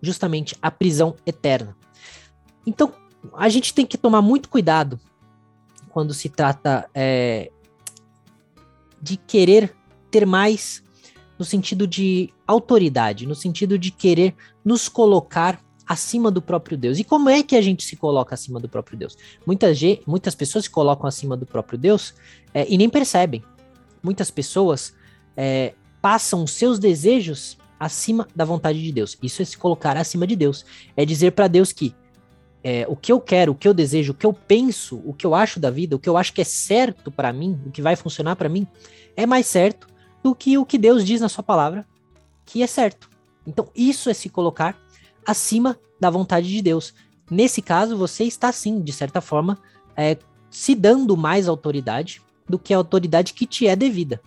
justamente 0.00 0.56
a 0.62 0.70
prisão 0.70 1.16
eterna. 1.26 1.76
Então 2.66 2.94
a 3.34 3.48
gente 3.50 3.74
tem 3.74 3.84
que 3.84 3.98
tomar 3.98 4.22
muito 4.22 4.48
cuidado 4.48 4.98
quando 5.90 6.14
se 6.14 6.28
trata 6.28 6.88
é, 6.94 7.50
de 9.00 9.16
querer 9.16 9.74
ter 10.10 10.26
mais 10.26 10.82
no 11.38 11.44
sentido 11.44 11.86
de 11.86 12.32
autoridade, 12.46 13.26
no 13.26 13.34
sentido 13.34 13.78
de 13.78 13.90
querer 13.90 14.34
nos 14.64 14.88
colocar 14.88 15.60
acima 15.86 16.30
do 16.30 16.40
próprio 16.40 16.76
Deus. 16.78 16.98
E 16.98 17.04
como 17.04 17.28
é 17.28 17.42
que 17.42 17.56
a 17.56 17.60
gente 17.60 17.82
se 17.82 17.96
coloca 17.96 18.34
acima 18.34 18.60
do 18.60 18.68
próprio 18.68 18.96
Deus? 18.96 19.16
Muitas, 19.46 19.78
muitas 20.06 20.34
pessoas 20.34 20.64
se 20.64 20.70
colocam 20.70 21.06
acima 21.06 21.36
do 21.36 21.44
próprio 21.44 21.78
Deus 21.78 22.14
é, 22.54 22.66
e 22.68 22.78
nem 22.78 22.88
percebem. 22.88 23.42
Muitas 24.02 24.30
pessoas 24.30 24.94
é, 25.36 25.74
passam 26.00 26.46
seus 26.46 26.78
desejos 26.78 27.58
acima 27.78 28.28
da 28.36 28.44
vontade 28.44 28.82
de 28.82 28.92
Deus. 28.92 29.16
Isso 29.22 29.42
é 29.42 29.44
se 29.44 29.56
colocar 29.56 29.96
acima 29.96 30.26
de 30.26 30.36
Deus. 30.36 30.64
É 30.96 31.04
dizer 31.04 31.32
para 31.32 31.48
Deus 31.48 31.72
que 31.72 31.94
é, 32.62 32.86
o 32.88 32.96
que 32.96 33.10
eu 33.10 33.20
quero, 33.20 33.52
o 33.52 33.54
que 33.54 33.66
eu 33.66 33.74
desejo, 33.74 34.12
o 34.12 34.14
que 34.14 34.26
eu 34.26 34.32
penso, 34.32 35.00
o 35.04 35.14
que 35.14 35.26
eu 35.26 35.34
acho 35.34 35.58
da 35.58 35.70
vida, 35.70 35.96
o 35.96 35.98
que 35.98 36.08
eu 36.08 36.16
acho 36.16 36.32
que 36.32 36.40
é 36.40 36.44
certo 36.44 37.10
para 37.10 37.32
mim, 37.32 37.60
o 37.66 37.70
que 37.70 37.80
vai 37.80 37.96
funcionar 37.96 38.36
para 38.36 38.48
mim, 38.48 38.66
é 39.16 39.26
mais 39.26 39.46
certo 39.46 39.86
do 40.22 40.34
que 40.34 40.58
o 40.58 40.66
que 40.66 40.78
Deus 40.78 41.04
diz 41.04 41.20
na 41.20 41.28
sua 41.28 41.42
palavra 41.42 41.86
que 42.44 42.62
é 42.62 42.66
certo. 42.66 43.08
Então, 43.46 43.68
isso 43.74 44.10
é 44.10 44.14
se 44.14 44.28
colocar 44.28 44.76
acima 45.26 45.78
da 46.00 46.10
vontade 46.10 46.48
de 46.48 46.60
Deus. 46.60 46.92
Nesse 47.30 47.62
caso, 47.62 47.96
você 47.96 48.24
está 48.24 48.50
sim, 48.50 48.80
de 48.80 48.92
certa 48.92 49.20
forma, 49.20 49.58
é, 49.96 50.16
se 50.50 50.74
dando 50.74 51.16
mais 51.16 51.48
autoridade 51.48 52.20
do 52.48 52.58
que 52.58 52.74
a 52.74 52.76
autoridade 52.76 53.32
que 53.32 53.46
te 53.46 53.68
é 53.68 53.76
devida. 53.76 54.20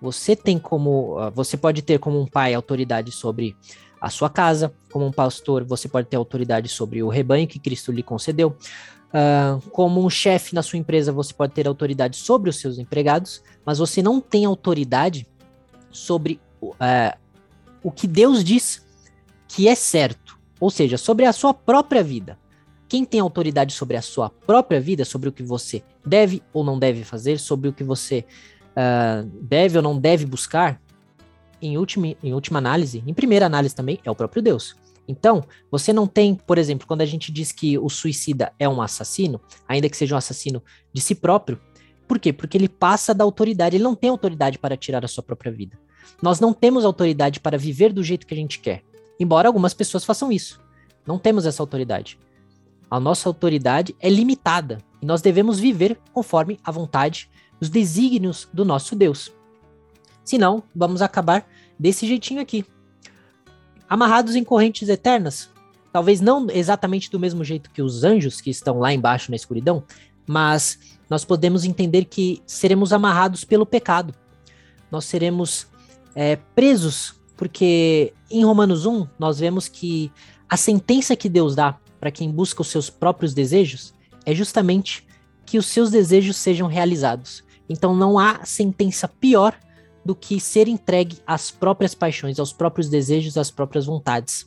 Você 0.00 0.34
tem 0.34 0.58
como, 0.58 1.16
ah, 1.18 1.30
você 1.30 1.56
pode 1.56 1.82
ter 1.82 1.98
como 1.98 2.20
um 2.20 2.26
pai 2.26 2.54
autoridade 2.54 3.12
sobre 3.12 3.56
a 4.00 4.08
sua 4.08 4.30
casa, 4.30 4.72
como 4.90 5.06
um 5.06 5.12
pastor, 5.12 5.64
você 5.64 5.88
pode 5.88 6.08
ter 6.08 6.16
autoridade 6.16 6.68
sobre 6.68 7.02
o 7.02 7.08
rebanho 7.08 7.46
que 7.46 7.58
Cristo 7.58 7.92
lhe 7.92 8.02
concedeu. 8.02 8.56
Uh, 9.10 9.60
como 9.70 10.04
um 10.04 10.08
chefe 10.08 10.54
na 10.54 10.62
sua 10.62 10.78
empresa, 10.78 11.12
você 11.12 11.34
pode 11.34 11.52
ter 11.52 11.66
autoridade 11.66 12.16
sobre 12.16 12.48
os 12.48 12.56
seus 12.56 12.78
empregados, 12.78 13.42
mas 13.64 13.78
você 13.78 14.00
não 14.00 14.20
tem 14.20 14.44
autoridade 14.44 15.26
sobre 15.90 16.40
uh, 16.62 17.18
o 17.82 17.90
que 17.90 18.06
Deus 18.06 18.42
diz 18.44 18.86
que 19.48 19.68
é 19.68 19.74
certo, 19.74 20.38
ou 20.60 20.70
seja, 20.70 20.96
sobre 20.96 21.26
a 21.26 21.32
sua 21.32 21.52
própria 21.52 22.02
vida. 22.02 22.38
Quem 22.88 23.04
tem 23.04 23.20
autoridade 23.20 23.72
sobre 23.72 23.96
a 23.96 24.02
sua 24.02 24.30
própria 24.30 24.80
vida, 24.80 25.04
sobre 25.04 25.28
o 25.28 25.32
que 25.32 25.42
você 25.42 25.82
deve 26.06 26.42
ou 26.52 26.64
não 26.64 26.78
deve 26.78 27.04
fazer, 27.04 27.38
sobre 27.38 27.68
o 27.68 27.72
que 27.72 27.84
você 27.84 28.24
uh, 28.70 29.26
deve 29.42 29.76
ou 29.76 29.82
não 29.82 29.98
deve 29.98 30.24
buscar, 30.24 30.80
em 31.60 31.76
última, 31.76 32.14
em 32.22 32.32
última 32.34 32.58
análise, 32.58 33.02
em 33.06 33.14
primeira 33.14 33.46
análise 33.46 33.74
também, 33.74 33.98
é 34.04 34.10
o 34.10 34.14
próprio 34.14 34.42
Deus. 34.42 34.76
Então, 35.06 35.42
você 35.70 35.92
não 35.92 36.06
tem, 36.06 36.34
por 36.34 36.56
exemplo, 36.56 36.86
quando 36.86 37.00
a 37.00 37.06
gente 37.06 37.32
diz 37.32 37.50
que 37.50 37.76
o 37.76 37.88
suicida 37.88 38.52
é 38.58 38.68
um 38.68 38.80
assassino, 38.80 39.40
ainda 39.66 39.88
que 39.88 39.96
seja 39.96 40.14
um 40.14 40.18
assassino 40.18 40.62
de 40.92 41.00
si 41.00 41.14
próprio, 41.14 41.58
por 42.06 42.18
quê? 42.18 42.32
Porque 42.32 42.56
ele 42.56 42.68
passa 42.68 43.14
da 43.14 43.24
autoridade, 43.24 43.76
ele 43.76 43.84
não 43.84 43.94
tem 43.94 44.10
autoridade 44.10 44.58
para 44.58 44.76
tirar 44.76 45.04
a 45.04 45.08
sua 45.08 45.22
própria 45.22 45.52
vida. 45.52 45.78
Nós 46.20 46.40
não 46.40 46.52
temos 46.52 46.84
autoridade 46.84 47.40
para 47.40 47.56
viver 47.56 47.92
do 47.92 48.02
jeito 48.02 48.26
que 48.26 48.34
a 48.34 48.36
gente 48.36 48.58
quer, 48.58 48.82
embora 49.18 49.48
algumas 49.48 49.74
pessoas 49.74 50.04
façam 50.04 50.30
isso. 50.30 50.60
Não 51.06 51.18
temos 51.18 51.46
essa 51.46 51.62
autoridade. 51.62 52.18
A 52.90 52.98
nossa 52.98 53.28
autoridade 53.28 53.94
é 54.00 54.08
limitada 54.08 54.78
e 55.00 55.06
nós 55.06 55.22
devemos 55.22 55.60
viver 55.60 56.00
conforme 56.12 56.58
a 56.64 56.70
vontade, 56.70 57.30
os 57.60 57.68
desígnios 57.68 58.48
do 58.52 58.64
nosso 58.64 58.96
Deus. 58.96 59.32
Senão, 60.24 60.62
vamos 60.74 61.02
acabar 61.02 61.46
desse 61.78 62.06
jeitinho 62.06 62.40
aqui. 62.40 62.64
Amarrados 63.88 64.36
em 64.36 64.44
correntes 64.44 64.88
eternas. 64.88 65.50
Talvez 65.92 66.20
não 66.20 66.46
exatamente 66.50 67.10
do 67.10 67.18
mesmo 67.18 67.42
jeito 67.42 67.70
que 67.70 67.82
os 67.82 68.04
anjos 68.04 68.40
que 68.40 68.50
estão 68.50 68.78
lá 68.78 68.92
embaixo 68.92 69.30
na 69.30 69.36
escuridão, 69.36 69.82
mas 70.26 70.78
nós 71.08 71.24
podemos 71.24 71.64
entender 71.64 72.04
que 72.04 72.40
seremos 72.46 72.92
amarrados 72.92 73.42
pelo 73.42 73.66
pecado. 73.66 74.14
Nós 74.90 75.04
seremos 75.04 75.66
é, 76.14 76.36
presos, 76.54 77.14
porque 77.36 78.12
em 78.30 78.44
Romanos 78.44 78.86
1 78.86 79.08
nós 79.18 79.40
vemos 79.40 79.66
que 79.66 80.12
a 80.48 80.56
sentença 80.56 81.16
que 81.16 81.28
Deus 81.28 81.56
dá 81.56 81.76
para 81.98 82.10
quem 82.10 82.30
busca 82.30 82.62
os 82.62 82.68
seus 82.68 82.88
próprios 82.88 83.34
desejos 83.34 83.92
é 84.24 84.34
justamente 84.34 85.06
que 85.44 85.58
os 85.58 85.66
seus 85.66 85.90
desejos 85.90 86.36
sejam 86.36 86.68
realizados. 86.68 87.42
Então 87.68 87.94
não 87.94 88.18
há 88.18 88.44
sentença 88.44 89.08
pior 89.08 89.58
do 90.04 90.14
que 90.14 90.40
ser 90.40 90.68
entregue 90.68 91.18
às 91.26 91.50
próprias 91.50 91.94
paixões, 91.94 92.38
aos 92.38 92.52
próprios 92.52 92.88
desejos, 92.88 93.36
às 93.36 93.50
próprias 93.50 93.86
vontades. 93.86 94.46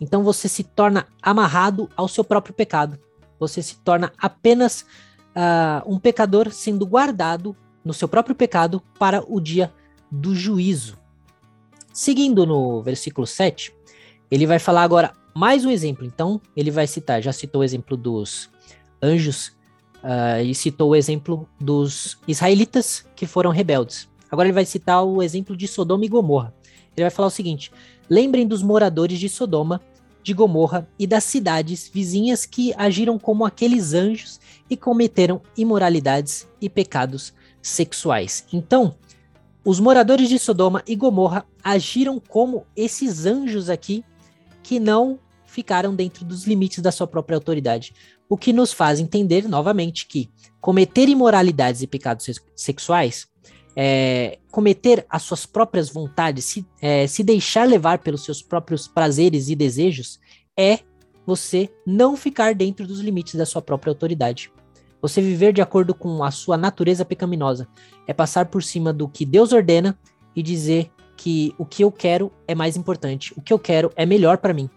Então 0.00 0.22
você 0.22 0.48
se 0.48 0.62
torna 0.62 1.06
amarrado 1.22 1.88
ao 1.96 2.08
seu 2.08 2.24
próprio 2.24 2.54
pecado. 2.54 2.98
Você 3.38 3.62
se 3.62 3.76
torna 3.76 4.12
apenas 4.18 4.84
uh, 5.30 5.82
um 5.86 5.98
pecador 5.98 6.50
sendo 6.50 6.86
guardado 6.86 7.56
no 7.84 7.92
seu 7.92 8.08
próprio 8.08 8.34
pecado 8.34 8.82
para 8.98 9.22
o 9.26 9.40
dia 9.40 9.72
do 10.10 10.34
juízo. 10.34 10.96
Seguindo 11.92 12.46
no 12.46 12.82
versículo 12.82 13.26
7, 13.26 13.74
ele 14.30 14.46
vai 14.46 14.58
falar 14.58 14.82
agora 14.82 15.12
mais 15.34 15.64
um 15.64 15.70
exemplo. 15.70 16.04
Então, 16.04 16.40
ele 16.56 16.70
vai 16.70 16.86
citar, 16.86 17.22
já 17.22 17.32
citou 17.32 17.60
o 17.60 17.64
exemplo 17.64 17.96
dos 17.96 18.50
anjos 19.02 19.48
uh, 20.02 20.42
e 20.44 20.54
citou 20.54 20.90
o 20.90 20.96
exemplo 20.96 21.48
dos 21.60 22.18
israelitas 22.26 23.06
que 23.14 23.26
foram 23.26 23.50
rebeldes. 23.50 24.08
Agora 24.30 24.48
ele 24.48 24.54
vai 24.54 24.64
citar 24.64 25.04
o 25.04 25.22
exemplo 25.22 25.56
de 25.56 25.66
Sodoma 25.66 26.04
e 26.04 26.08
Gomorra. 26.08 26.54
Ele 26.96 27.04
vai 27.04 27.10
falar 27.10 27.28
o 27.28 27.30
seguinte: 27.30 27.72
lembrem 28.08 28.46
dos 28.46 28.62
moradores 28.62 29.18
de 29.18 29.28
Sodoma, 29.28 29.80
de 30.22 30.34
Gomorra 30.34 30.88
e 30.98 31.06
das 31.06 31.24
cidades 31.24 31.88
vizinhas 31.88 32.44
que 32.44 32.74
agiram 32.76 33.18
como 33.18 33.44
aqueles 33.44 33.94
anjos 33.94 34.40
e 34.68 34.76
cometeram 34.76 35.40
imoralidades 35.56 36.48
e 36.60 36.68
pecados 36.68 37.32
sexuais. 37.62 38.44
Então, 38.52 38.94
os 39.64 39.80
moradores 39.80 40.28
de 40.28 40.38
Sodoma 40.38 40.82
e 40.86 40.94
Gomorra 40.94 41.46
agiram 41.62 42.20
como 42.20 42.66
esses 42.76 43.26
anjos 43.26 43.70
aqui 43.70 44.04
que 44.62 44.78
não 44.78 45.18
ficaram 45.46 45.94
dentro 45.94 46.24
dos 46.24 46.46
limites 46.46 46.80
da 46.80 46.92
sua 46.92 47.06
própria 47.06 47.36
autoridade. 47.36 47.94
O 48.28 48.36
que 48.36 48.52
nos 48.52 48.72
faz 48.72 49.00
entender 49.00 49.48
novamente 49.48 50.06
que 50.06 50.28
cometer 50.60 51.08
imoralidades 51.08 51.82
e 51.82 51.86
pecados 51.86 52.40
sexuais 52.54 53.26
é, 53.80 54.40
cometer 54.50 55.06
as 55.08 55.22
suas 55.22 55.46
próprias 55.46 55.88
vontades, 55.88 56.46
se, 56.46 56.66
é, 56.82 57.06
se 57.06 57.22
deixar 57.22 57.62
levar 57.62 58.00
pelos 58.00 58.24
seus 58.24 58.42
próprios 58.42 58.88
prazeres 58.88 59.48
e 59.48 59.54
desejos, 59.54 60.18
é 60.58 60.80
você 61.24 61.70
não 61.86 62.16
ficar 62.16 62.56
dentro 62.56 62.88
dos 62.88 62.98
limites 62.98 63.36
da 63.36 63.46
sua 63.46 63.62
própria 63.62 63.92
autoridade. 63.92 64.50
Você 65.00 65.22
viver 65.22 65.52
de 65.52 65.62
acordo 65.62 65.94
com 65.94 66.24
a 66.24 66.32
sua 66.32 66.56
natureza 66.56 67.04
pecaminosa 67.04 67.68
é 68.04 68.12
passar 68.12 68.46
por 68.46 68.64
cima 68.64 68.92
do 68.92 69.08
que 69.08 69.24
Deus 69.24 69.52
ordena 69.52 69.96
e 70.34 70.42
dizer 70.42 70.90
que 71.16 71.54
o 71.56 71.64
que 71.64 71.84
eu 71.84 71.92
quero 71.92 72.32
é 72.48 72.56
mais 72.56 72.76
importante, 72.76 73.32
o 73.36 73.40
que 73.40 73.52
eu 73.52 73.60
quero 73.60 73.92
é 73.94 74.04
melhor 74.04 74.38
para 74.38 74.52
mim 74.52 74.68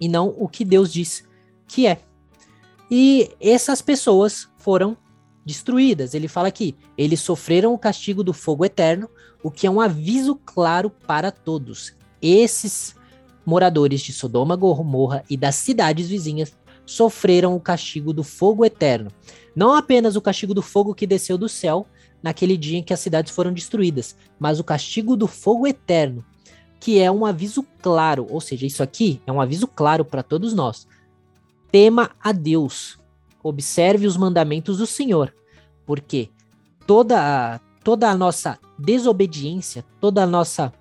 e 0.00 0.08
não 0.08 0.34
o 0.38 0.48
que 0.48 0.64
Deus 0.64 0.90
diz 0.90 1.28
que 1.68 1.86
é. 1.86 2.00
E 2.90 3.30
essas 3.38 3.82
pessoas 3.82 4.48
foram 4.56 4.96
destruídas. 5.44 6.14
Ele 6.14 6.28
fala 6.28 6.48
aqui: 6.48 6.74
eles 6.96 7.20
sofreram 7.20 7.72
o 7.72 7.78
castigo 7.78 8.22
do 8.22 8.32
fogo 8.32 8.64
eterno, 8.64 9.08
o 9.42 9.50
que 9.50 9.66
é 9.66 9.70
um 9.70 9.80
aviso 9.80 10.36
claro 10.44 10.90
para 10.90 11.30
todos. 11.30 11.94
Esses 12.20 12.94
moradores 13.44 14.00
de 14.00 14.12
Sodoma, 14.12 14.56
Gomorra 14.56 15.24
e 15.28 15.36
das 15.36 15.56
cidades 15.56 16.08
vizinhas 16.08 16.56
sofreram 16.86 17.54
o 17.54 17.60
castigo 17.60 18.12
do 18.12 18.22
fogo 18.22 18.64
eterno. 18.64 19.10
Não 19.54 19.74
apenas 19.74 20.16
o 20.16 20.20
castigo 20.20 20.54
do 20.54 20.62
fogo 20.62 20.94
que 20.94 21.06
desceu 21.06 21.36
do 21.36 21.48
céu 21.48 21.86
naquele 22.22 22.56
dia 22.56 22.78
em 22.78 22.82
que 22.82 22.92
as 22.92 23.00
cidades 23.00 23.32
foram 23.32 23.52
destruídas, 23.52 24.16
mas 24.38 24.60
o 24.60 24.64
castigo 24.64 25.16
do 25.16 25.26
fogo 25.26 25.66
eterno 25.66 26.24
que 26.82 26.98
é 26.98 27.08
um 27.08 27.24
aviso 27.24 27.64
claro, 27.80 28.26
ou 28.28 28.40
seja, 28.40 28.66
isso 28.66 28.82
aqui 28.82 29.22
é 29.24 29.30
um 29.30 29.40
aviso 29.40 29.68
claro 29.68 30.04
para 30.04 30.20
todos 30.20 30.52
nós. 30.52 30.88
Tema 31.70 32.10
a 32.20 32.32
Deus, 32.32 32.98
observe 33.42 34.06
os 34.06 34.16
mandamentos 34.16 34.78
do 34.78 34.86
Senhor, 34.86 35.34
porque 35.84 36.30
toda 36.86 37.20
a, 37.20 37.58
toda 37.82 38.08
a 38.08 38.16
nossa 38.16 38.58
desobediência, 38.78 39.84
toda 40.00 40.22
a 40.22 40.26
nossa 40.26 40.72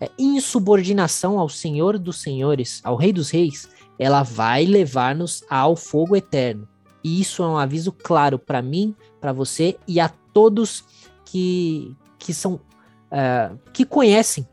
é, 0.00 0.10
insubordinação 0.18 1.38
ao 1.38 1.48
Senhor 1.48 1.98
dos 1.98 2.20
Senhores, 2.20 2.80
ao 2.84 2.96
Rei 2.96 3.12
dos 3.12 3.30
Reis, 3.30 3.68
ela 3.98 4.22
vai 4.22 4.64
levar-nos 4.64 5.42
ao 5.48 5.74
fogo 5.74 6.16
eterno. 6.16 6.68
E 7.02 7.20
isso 7.20 7.42
é 7.42 7.46
um 7.46 7.58
aviso 7.58 7.92
claro 7.92 8.38
para 8.38 8.62
mim, 8.62 8.94
para 9.20 9.32
você 9.32 9.76
e 9.86 9.98
a 9.98 10.08
todos 10.08 10.84
que, 11.24 11.96
que 12.18 12.32
são 12.32 12.54
uh, 12.54 13.58
que 13.72 13.84
conhecem 13.84 14.46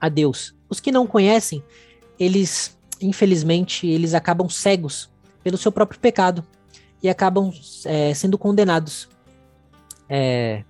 a 0.00 0.08
Deus. 0.08 0.54
Os 0.68 0.80
que 0.80 0.92
não 0.92 1.06
conhecem, 1.06 1.62
eles, 2.18 2.78
infelizmente, 3.00 3.86
eles 3.86 4.14
acabam 4.14 4.48
cegos 4.48 5.10
pelo 5.42 5.56
seu 5.56 5.72
próprio 5.72 5.98
pecado 5.98 6.44
e 7.02 7.08
acabam 7.08 7.52
é, 7.84 8.12
sendo 8.14 8.36
condenados 8.36 9.08
é, 10.08 10.64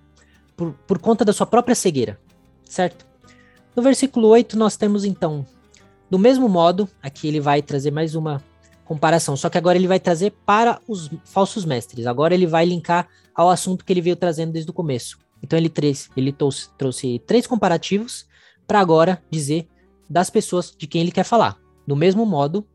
por, 0.57 0.73
por 0.87 0.99
conta 0.99 1.25
da 1.25 1.33
sua 1.33 1.47
própria 1.47 1.75
cegueira, 1.75 2.19
certo? 2.65 3.07
No 3.75 3.83
versículo 3.83 4.29
8, 4.29 4.59
nós 4.59 4.77
temos 4.77 5.05
então, 5.05 5.47
do 6.11 6.19
mesmo 6.19 6.49
modo, 6.49 6.89
aqui 7.03 7.29
ele 7.29 7.41
vai 7.41 7.63
trazer 7.63 7.91
mais 7.91 8.15
uma 8.15 8.43
comparação, 8.85 9.37
só 9.37 9.51
que 9.51 9.59
agora 9.59 9.77
ele 9.77 9.87
vai 9.87 10.01
trazer 10.01 10.33
para 10.45 10.81
os 10.89 11.11
falsos 11.25 11.65
mestres. 11.65 12.07
Agora 12.07 12.35
ele 12.35 12.47
vai 12.47 12.65
linkar 12.65 13.07
ao 13.35 13.51
assunto 13.51 13.85
que 13.85 13.93
ele 13.93 14.01
veio 14.01 14.17
trazendo 14.17 14.53
desde 14.53 14.71
o 14.71 14.75
começo. 14.75 15.19
Então 15.43 15.59
ele, 15.59 15.69
trouxe, 15.69 16.09
ele 16.17 16.33
trouxe, 16.33 16.71
trouxe 16.77 17.19
três 17.21 17.47
comparativos 17.47 18.27
para 18.67 18.81
agora 18.81 19.23
dizer 19.31 19.69
das 20.09 20.31
pessoas 20.31 20.75
de 20.77 20.87
quem 20.87 21.03
ele 21.03 21.13
quer 21.13 21.25
falar. 21.25 21.59
Do 21.87 21.95
mesmo 21.95 22.25
modo, 22.25 22.67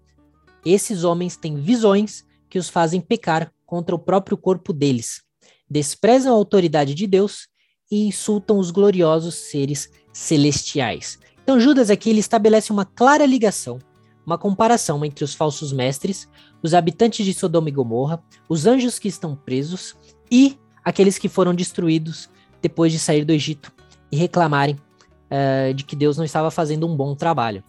esses 0.65 1.03
homens 1.03 1.35
têm 1.35 1.55
visões 1.55 2.25
que 2.53 2.59
os 2.59 2.69
fazem 2.69 3.01
pecar 3.01 3.51
contra 3.65 3.95
o 3.95 3.97
próprio 3.99 4.37
corpo 4.37 4.71
deles, 4.71 5.23
desprezam 5.67 6.31
a 6.31 6.37
autoridade 6.37 6.93
de 6.93 7.07
Deus 7.07 7.47
e 7.91 8.05
insultam 8.05 8.59
os 8.59 8.69
gloriosos 8.69 9.33
seres 9.33 9.89
celestiais. 10.13 11.17
Então 11.41 11.59
Judas 11.59 11.89
aqui 11.89 12.11
ele 12.11 12.19
estabelece 12.19 12.71
uma 12.71 12.85
clara 12.85 13.25
ligação 13.25 13.79
uma 14.23 14.37
comparação 14.37 15.03
entre 15.03 15.25
os 15.25 15.33
falsos 15.33 15.73
mestres, 15.73 16.29
os 16.61 16.75
habitantes 16.75 17.25
de 17.25 17.33
Sodoma 17.33 17.69
e 17.69 17.71
Gomorra, 17.71 18.23
os 18.47 18.65
anjos 18.65 18.97
que 18.99 19.07
estão 19.07 19.35
presos 19.35 19.95
e 20.31 20.55
aqueles 20.85 21.17
que 21.17 21.27
foram 21.27 21.53
destruídos 21.53 22.29
depois 22.61 22.91
de 22.91 22.99
sair 22.99 23.25
do 23.25 23.33
Egito 23.33 23.73
e 24.11 24.15
reclamarem 24.15 24.75
uh, 24.75 25.73
de 25.73 25.83
que 25.83 25.95
Deus 25.95 26.17
não 26.17 26.23
estava 26.23 26.49
fazendo 26.49 26.87
um 26.87 26.95
bom 26.95 27.15
trabalho. 27.15 27.63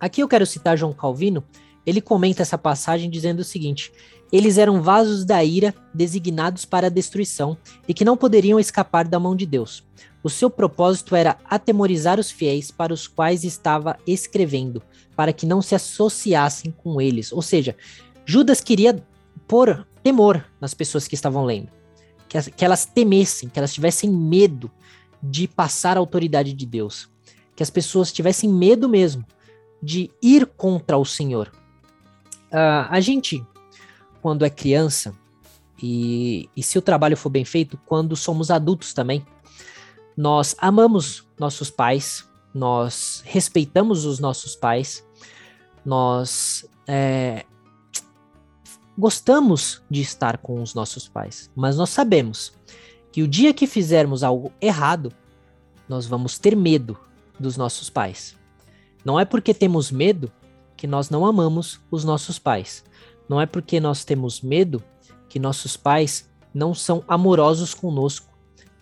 Aqui 0.00 0.22
eu 0.22 0.28
quero 0.28 0.46
citar 0.46 0.76
João 0.76 0.92
Calvino, 0.92 1.44
ele 1.86 2.00
comenta 2.00 2.42
essa 2.42 2.58
passagem 2.58 3.08
dizendo 3.08 3.40
o 3.40 3.44
seguinte: 3.44 3.92
eles 4.32 4.58
eram 4.58 4.82
vasos 4.82 5.24
da 5.24 5.42
ira 5.44 5.74
designados 5.94 6.64
para 6.64 6.88
a 6.88 6.90
destruição 6.90 7.56
e 7.86 7.94
que 7.94 8.04
não 8.04 8.16
poderiam 8.16 8.58
escapar 8.58 9.06
da 9.06 9.20
mão 9.20 9.36
de 9.36 9.46
Deus. 9.46 9.84
O 10.22 10.28
seu 10.28 10.50
propósito 10.50 11.14
era 11.14 11.38
atemorizar 11.44 12.18
os 12.18 12.30
fiéis 12.30 12.70
para 12.72 12.92
os 12.92 13.06
quais 13.06 13.44
estava 13.44 13.96
escrevendo, 14.04 14.82
para 15.14 15.32
que 15.32 15.46
não 15.46 15.62
se 15.62 15.74
associassem 15.74 16.72
com 16.72 17.00
eles. 17.00 17.30
Ou 17.32 17.40
seja, 17.40 17.76
Judas 18.24 18.60
queria 18.60 19.00
pôr 19.46 19.86
temor 20.02 20.44
nas 20.60 20.74
pessoas 20.74 21.06
que 21.06 21.14
estavam 21.14 21.44
lendo, 21.44 21.68
que, 22.28 22.50
que 22.50 22.64
elas 22.64 22.84
temessem, 22.84 23.48
que 23.48 23.58
elas 23.58 23.72
tivessem 23.72 24.10
medo 24.10 24.70
de 25.22 25.46
passar 25.46 25.96
a 25.96 26.00
autoridade 26.00 26.52
de 26.52 26.66
Deus, 26.66 27.08
que 27.54 27.62
as 27.62 27.70
pessoas 27.70 28.12
tivessem 28.12 28.52
medo 28.52 28.88
mesmo 28.88 29.24
de 29.80 30.10
ir 30.20 30.46
contra 30.46 30.98
o 30.98 31.04
Senhor. 31.04 31.52
Uh, 32.52 32.86
a 32.88 33.00
gente, 33.00 33.44
quando 34.22 34.44
é 34.44 34.50
criança, 34.50 35.14
e, 35.82 36.48
e 36.56 36.62
se 36.62 36.78
o 36.78 36.82
trabalho 36.82 37.16
for 37.16 37.28
bem 37.28 37.44
feito, 37.44 37.78
quando 37.86 38.16
somos 38.16 38.50
adultos 38.50 38.92
também, 38.92 39.24
nós 40.16 40.54
amamos 40.58 41.26
nossos 41.38 41.70
pais, 41.70 42.26
nós 42.54 43.22
respeitamos 43.26 44.04
os 44.06 44.18
nossos 44.18 44.56
pais, 44.56 45.04
nós 45.84 46.66
é, 46.86 47.44
gostamos 48.96 49.82
de 49.90 50.00
estar 50.00 50.38
com 50.38 50.62
os 50.62 50.74
nossos 50.74 51.06
pais, 51.06 51.50
mas 51.54 51.76
nós 51.76 51.90
sabemos 51.90 52.54
que 53.12 53.22
o 53.22 53.28
dia 53.28 53.52
que 53.52 53.66
fizermos 53.66 54.22
algo 54.22 54.52
errado, 54.60 55.12
nós 55.88 56.06
vamos 56.06 56.38
ter 56.38 56.56
medo 56.56 56.98
dos 57.38 57.56
nossos 57.56 57.90
pais. 57.90 58.34
Não 59.04 59.20
é 59.20 59.24
porque 59.24 59.54
temos 59.54 59.90
medo 59.90 60.32
que 60.76 60.86
nós 60.86 61.10
não 61.10 61.24
amamos 61.24 61.80
os 61.90 62.04
nossos 62.04 62.38
pais. 62.38 62.84
Não 63.28 63.40
é 63.40 63.46
porque 63.46 63.80
nós 63.80 64.04
temos 64.04 64.40
medo 64.40 64.82
que 65.28 65.38
nossos 65.38 65.76
pais 65.76 66.28
não 66.52 66.74
são 66.74 67.02
amorosos 67.08 67.74
conosco, 67.74 68.32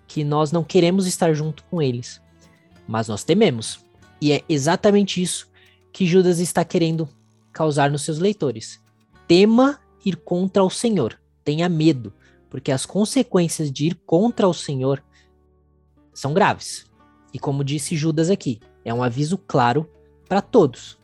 que 0.07 0.23
nós 0.23 0.53
não 0.53 0.63
queremos 0.63 1.07
estar 1.07 1.33
junto 1.35 1.65
com 1.65 1.81
eles. 1.81 2.21
Mas 2.87 3.09
nós 3.09 3.25
tememos. 3.25 3.81
E 4.21 4.33
é 4.33 4.43
exatamente 4.49 5.23
isso 5.23 5.49
que 5.93 6.07
Judas 6.07 6.39
está 6.39 6.65
querendo 6.65 7.09
causar 7.53 7.91
nos 7.91 8.03
seus 8.03 8.19
leitores. 8.19 8.81
Tema 9.27 9.81
ir 10.05 10.17
contra 10.17 10.63
o 10.63 10.71
Senhor, 10.71 11.19
tenha 11.43 11.69
medo, 11.69 12.13
porque 12.51 12.71
as 12.71 12.85
consequências 12.85 13.73
de 13.73 13.87
ir 13.87 13.95
contra 14.07 14.47
o 14.47 14.53
Senhor 14.53 15.03
são 16.13 16.35
graves. 16.35 16.87
E 17.33 17.39
como 17.39 17.65
disse 17.65 17.97
Judas 17.97 18.31
aqui, 18.31 18.61
é 18.85 18.93
um 18.93 19.03
aviso 19.03 19.39
claro 19.39 19.89
para 20.29 20.41
todos. 20.41 20.99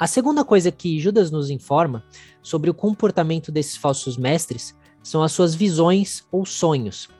A 0.00 0.06
segunda 0.06 0.42
coisa 0.46 0.72
que 0.72 0.98
Judas 0.98 1.30
nos 1.30 1.50
informa 1.50 2.02
sobre 2.40 2.70
o 2.70 2.74
comportamento 2.74 3.52
desses 3.52 3.76
falsos 3.76 4.16
mestres 4.16 4.74
são 5.02 5.22
as 5.22 5.30
suas 5.30 5.54
visões 5.54 6.24
ou 6.32 6.46
sonhos. 6.46 7.10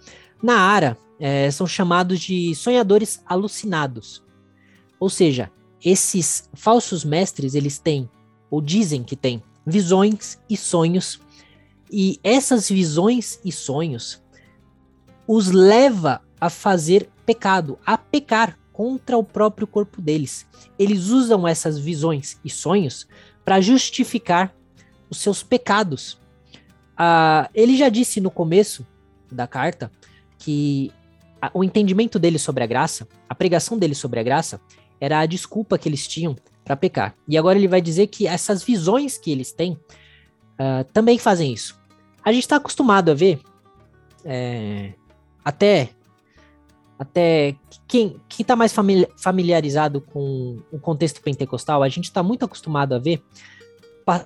Na 0.43 0.59
Ara, 0.59 0.97
é, 1.19 1.51
são 1.51 1.66
chamados 1.66 2.19
de 2.21 2.55
sonhadores 2.55 3.23
alucinados. 3.27 4.25
Ou 4.99 5.11
seja, 5.11 5.53
esses 5.85 6.49
falsos 6.55 7.05
mestres, 7.05 7.55
eles 7.55 7.79
têm, 7.79 8.09
ou 8.51 8.62
dizem 8.62 9.05
que 9.05 9.14
têm, 9.14 9.43
visões 9.66 10.38
e 10.49 10.57
sonhos, 10.57 11.21
e 11.93 12.19
essas 12.25 12.71
visões 12.71 13.38
e 13.45 13.53
sonhos 13.53 14.23
os 15.29 15.51
leva 15.51 16.23
a 16.40 16.49
fazer 16.49 17.11
pecado, 17.27 17.79
a 17.85 17.99
pecar 17.99 18.59
contra 18.81 19.19
o 19.19 19.23
próprio 19.23 19.66
corpo 19.66 20.01
deles. 20.01 20.47
Eles 20.79 21.09
usam 21.09 21.47
essas 21.47 21.79
visões 21.79 22.40
e 22.43 22.49
sonhos 22.49 23.07
para 23.45 23.61
justificar 23.61 24.57
os 25.11 25.19
seus 25.19 25.43
pecados. 25.43 26.19
Ah, 26.97 27.51
ele 27.55 27.77
já 27.77 27.90
disse 27.90 28.23
no 28.23 28.31
começo 28.31 28.87
da 29.31 29.47
carta 29.47 29.93
que 30.38 30.90
a, 31.43 31.51
o 31.53 31.62
entendimento 31.62 32.19
dele 32.19 32.38
sobre 32.38 32.64
a 32.64 32.66
graça, 32.66 33.07
a 33.29 33.35
pregação 33.35 33.79
dele 33.79 33.95
sobre 33.95 34.19
a 34.19 34.23
graça, 34.23 34.59
era 34.99 35.19
a 35.19 35.27
desculpa 35.27 35.77
que 35.77 35.87
eles 35.87 36.09
tinham 36.09 36.35
para 36.64 36.75
pecar. 36.75 37.14
E 37.29 37.37
agora 37.37 37.59
ele 37.59 37.69
vai 37.69 37.83
dizer 37.83 38.07
que 38.07 38.27
essas 38.27 38.62
visões 38.62 39.19
que 39.19 39.31
eles 39.31 39.53
têm 39.53 39.73
uh, 39.73 40.85
também 40.90 41.19
fazem 41.19 41.53
isso. 41.53 41.79
A 42.25 42.33
gente 42.33 42.45
está 42.45 42.57
acostumado 42.57 43.11
a 43.11 43.14
ver, 43.14 43.40
é, 44.25 44.95
até 45.45 45.90
até 47.01 47.57
quem 47.89 48.21
está 48.39 48.55
mais 48.55 48.75
familiarizado 49.17 50.03
com 50.03 50.59
o 50.71 50.79
contexto 50.79 51.23
pentecostal, 51.23 51.83
a 51.83 51.89
gente 51.89 52.05
está 52.05 52.23
muito 52.23 52.45
acostumado 52.45 52.95
a 52.95 52.99
ver 52.99 53.23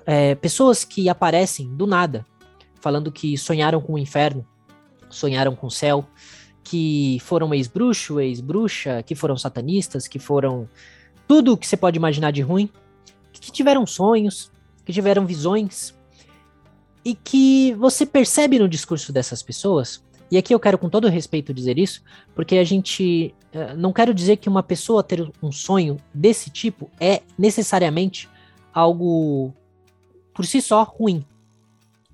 é, 0.05 0.35
pessoas 0.35 0.83
que 0.83 1.07
aparecem 1.07 1.73
do 1.73 1.87
nada, 1.87 2.25
falando 2.81 3.13
que 3.13 3.37
sonharam 3.37 3.79
com 3.79 3.93
o 3.93 3.97
inferno, 3.97 4.45
sonharam 5.09 5.55
com 5.55 5.67
o 5.67 5.71
céu, 5.71 6.05
que 6.65 7.17
foram 7.21 7.53
ex-bruxo, 7.53 8.19
ex-bruxa, 8.19 9.01
que 9.03 9.15
foram 9.15 9.37
satanistas, 9.37 10.05
que 10.05 10.19
foram 10.19 10.67
tudo 11.25 11.53
o 11.53 11.57
que 11.57 11.65
você 11.65 11.77
pode 11.77 11.95
imaginar 11.95 12.31
de 12.31 12.41
ruim, 12.41 12.69
que 13.31 13.53
tiveram 13.53 13.87
sonhos, 13.87 14.51
que 14.83 14.91
tiveram 14.91 15.25
visões, 15.25 15.95
e 17.05 17.15
que 17.15 17.73
você 17.75 18.05
percebe 18.05 18.59
no 18.59 18.67
discurso 18.67 19.13
dessas 19.13 19.41
pessoas, 19.41 20.03
e 20.31 20.37
aqui 20.37 20.53
eu 20.53 20.59
quero 20.59 20.77
com 20.77 20.89
todo 20.89 21.07
respeito 21.07 21.53
dizer 21.53 21.77
isso, 21.77 22.03
porque 22.33 22.57
a 22.57 22.63
gente 22.63 23.33
eh, 23.51 23.73
não 23.75 23.93
quero 23.93 24.13
dizer 24.13 24.37
que 24.37 24.49
uma 24.49 24.63
pessoa 24.63 25.03
ter 25.03 25.31
um 25.41 25.51
sonho 25.51 25.97
desse 26.13 26.49
tipo 26.49 26.89
é 26.99 27.21
necessariamente 27.37 28.29
algo 28.73 29.53
por 30.33 30.45
si 30.45 30.61
só 30.61 30.83
ruim. 30.83 31.25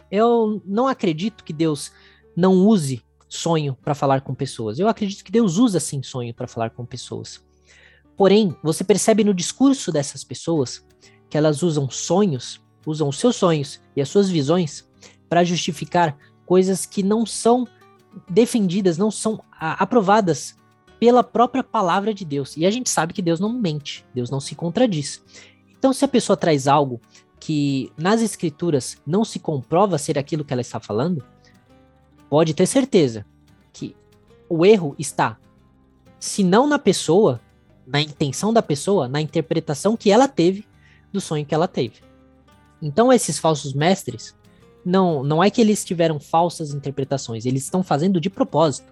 Eu 0.10 0.62
não 0.66 0.88
acredito 0.88 1.44
que 1.44 1.54
Deus 1.54 1.92
não 2.36 2.54
use 2.54 3.02
sonho 3.30 3.78
para 3.82 3.96
falar 3.96 4.22
com 4.22 4.36
pessoas. 4.36 4.78
Eu 4.78 4.90
acredito 4.90 5.24
que 5.24 5.32
Deus 5.32 5.58
usa 5.58 5.80
sim 5.80 6.04
sonho 6.04 6.34
para 6.34 6.48
falar 6.48 6.72
com 6.72 6.86
pessoas. 6.86 7.42
Porém, 8.18 8.56
você 8.62 8.84
percebe 8.84 9.24
no 9.24 9.34
discurso 9.34 9.92
dessas 9.92 10.24
pessoas 10.24 10.86
que 11.30 11.38
elas 11.38 11.64
usam 11.64 11.90
sonhos, 11.90 12.62
usam 12.86 13.08
os 13.08 13.18
seus 13.18 13.38
sonhos 13.38 13.80
e 13.96 14.02
as 14.02 14.10
suas 14.10 14.30
visões 14.30 14.88
para 15.30 15.46
justificar 15.46 16.18
coisas 16.46 16.86
que 16.86 17.02
não 17.02 17.26
são 17.26 17.66
defendidas, 18.30 18.98
não 18.98 19.12
são 19.12 19.44
aprovadas 19.60 20.58
pela 21.00 21.24
própria 21.24 21.64
palavra 21.64 22.14
de 22.14 22.24
Deus. 22.24 22.56
E 22.56 22.66
a 22.66 22.72
gente 22.72 22.90
sabe 22.90 23.14
que 23.14 23.22
Deus 23.22 23.40
não 23.40 23.52
mente, 23.52 24.06
Deus 24.14 24.30
não 24.30 24.40
se 24.40 24.54
contradiz. 24.54 25.24
Então, 25.78 25.92
se 25.94 26.06
a 26.06 26.08
pessoa 26.08 26.38
traz 26.38 26.68
algo 26.68 27.02
que 27.40 27.92
nas 27.98 28.22
escrituras 28.22 28.98
não 29.06 29.26
se 29.26 29.40
comprova 29.40 29.98
ser 29.98 30.20
aquilo 30.20 30.46
que 30.46 30.54
ela 30.54 30.62
está 30.62 30.80
falando, 30.80 31.26
pode 32.30 32.54
ter 32.54 32.68
certeza 32.68 33.26
que 33.74 33.96
o 34.48 34.64
erro 34.64 34.96
está, 35.00 35.38
se 36.20 36.44
não 36.44 36.68
na 36.68 36.78
pessoa, 36.78 37.42
na 37.88 38.00
intenção 38.00 38.54
da 38.54 38.62
pessoa, 38.62 39.08
na 39.08 39.20
interpretação 39.20 39.98
que 39.98 40.12
ela 40.12 40.28
teve 40.28 40.68
do 41.12 41.20
sonho 41.20 41.46
que 41.46 41.56
ela 41.56 41.68
teve. 41.68 42.04
Então, 42.80 43.12
esses 43.12 43.40
falsos 43.40 43.74
mestres, 43.74 44.36
não, 44.84 45.24
não 45.24 45.44
é 45.44 45.50
que 45.50 45.62
eles 45.62 45.84
tiveram 45.86 46.20
falsas 46.20 46.74
interpretações, 46.74 47.46
eles 47.46 47.64
estão 47.64 47.84
fazendo 47.84 48.20
de 48.20 48.30
propósito. 48.30 48.92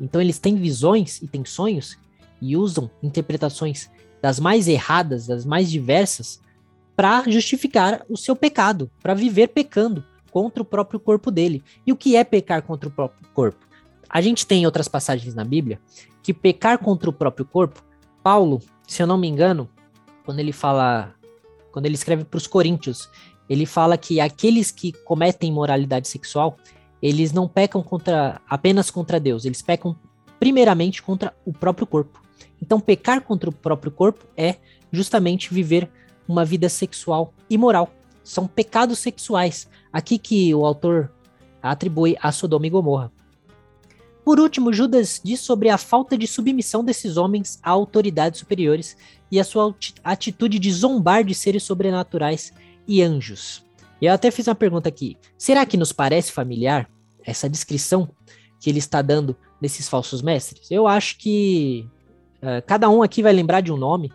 Então, 0.00 0.20
eles 0.20 0.38
têm 0.38 0.56
visões 0.56 1.22
e 1.22 1.26
têm 1.26 1.44
sonhos 1.44 1.98
e 2.40 2.56
usam 2.56 2.90
interpretações 3.02 3.90
das 4.20 4.38
mais 4.38 4.68
erradas, 4.68 5.26
das 5.26 5.44
mais 5.44 5.70
diversas, 5.70 6.40
para 6.94 7.24
justificar 7.30 8.04
o 8.08 8.16
seu 8.16 8.34
pecado, 8.34 8.90
para 9.02 9.14
viver 9.14 9.48
pecando 9.48 10.04
contra 10.30 10.62
o 10.62 10.66
próprio 10.66 10.98
corpo 10.98 11.30
dele. 11.30 11.62
E 11.86 11.92
o 11.92 11.96
que 11.96 12.16
é 12.16 12.24
pecar 12.24 12.62
contra 12.62 12.88
o 12.88 12.92
próprio 12.92 13.26
corpo? 13.32 13.66
A 14.08 14.20
gente 14.20 14.46
tem 14.46 14.64
outras 14.66 14.88
passagens 14.88 15.34
na 15.34 15.44
Bíblia 15.44 15.80
que 16.22 16.32
pecar 16.32 16.78
contra 16.78 17.08
o 17.08 17.12
próprio 17.12 17.44
corpo, 17.44 17.82
Paulo, 18.22 18.60
se 18.86 19.02
eu 19.02 19.06
não 19.06 19.18
me 19.18 19.28
engano, 19.28 19.68
quando 20.24 20.40
ele 20.40 20.52
fala, 20.52 21.14
quando 21.70 21.86
ele 21.86 21.94
escreve 21.94 22.24
para 22.24 22.38
os 22.38 22.46
Coríntios, 22.46 23.08
ele 23.48 23.66
fala 23.66 23.96
que 23.96 24.20
aqueles 24.20 24.70
que 24.70 24.92
cometem 24.92 25.50
imoralidade 25.50 26.08
sexual, 26.08 26.56
eles 27.00 27.32
não 27.32 27.46
pecam 27.46 27.82
contra 27.82 28.40
apenas 28.48 28.90
contra 28.90 29.20
Deus, 29.20 29.44
eles 29.44 29.62
pecam 29.62 29.96
primeiramente 30.38 31.02
contra 31.02 31.34
o 31.44 31.52
próprio 31.52 31.86
corpo. 31.86 32.22
Então, 32.60 32.80
pecar 32.80 33.20
contra 33.22 33.50
o 33.50 33.52
próprio 33.52 33.92
corpo 33.92 34.24
é 34.36 34.56
justamente 34.90 35.52
viver 35.52 35.90
uma 36.26 36.44
vida 36.44 36.68
sexual 36.68 37.32
imoral. 37.48 37.90
São 38.24 38.46
pecados 38.46 38.98
sexuais. 38.98 39.68
Aqui 39.92 40.18
que 40.18 40.54
o 40.54 40.64
autor 40.64 41.12
atribui 41.62 42.16
a 42.20 42.32
Sodoma 42.32 42.66
e 42.66 42.70
Gomorra. 42.70 43.12
Por 44.24 44.40
último, 44.40 44.72
Judas 44.72 45.20
diz 45.22 45.38
sobre 45.38 45.68
a 45.68 45.78
falta 45.78 46.18
de 46.18 46.26
submissão 46.26 46.84
desses 46.84 47.16
homens 47.16 47.60
a 47.62 47.70
autoridades 47.70 48.40
superiores 48.40 48.96
e 49.30 49.38
a 49.38 49.44
sua 49.44 49.72
atitude 50.02 50.58
de 50.58 50.72
zombar 50.72 51.22
de 51.22 51.34
seres 51.34 51.62
sobrenaturais 51.62 52.52
e 52.86 53.02
anjos. 53.02 53.64
E 54.00 54.06
eu 54.06 54.12
até 54.12 54.30
fiz 54.30 54.46
uma 54.46 54.54
pergunta 54.54 54.88
aqui: 54.88 55.16
será 55.38 55.64
que 55.64 55.76
nos 55.76 55.92
parece 55.92 56.32
familiar 56.32 56.88
essa 57.24 57.48
descrição 57.48 58.08
que 58.60 58.70
ele 58.70 58.78
está 58.78 59.02
dando 59.02 59.36
desses 59.60 59.88
falsos 59.88 60.22
mestres? 60.22 60.70
Eu 60.70 60.86
acho 60.86 61.18
que 61.18 61.88
uh, 62.42 62.64
cada 62.66 62.88
um 62.88 63.02
aqui 63.02 63.22
vai 63.22 63.32
lembrar 63.32 63.60
de 63.60 63.72
um 63.72 63.76
nome, 63.76 64.12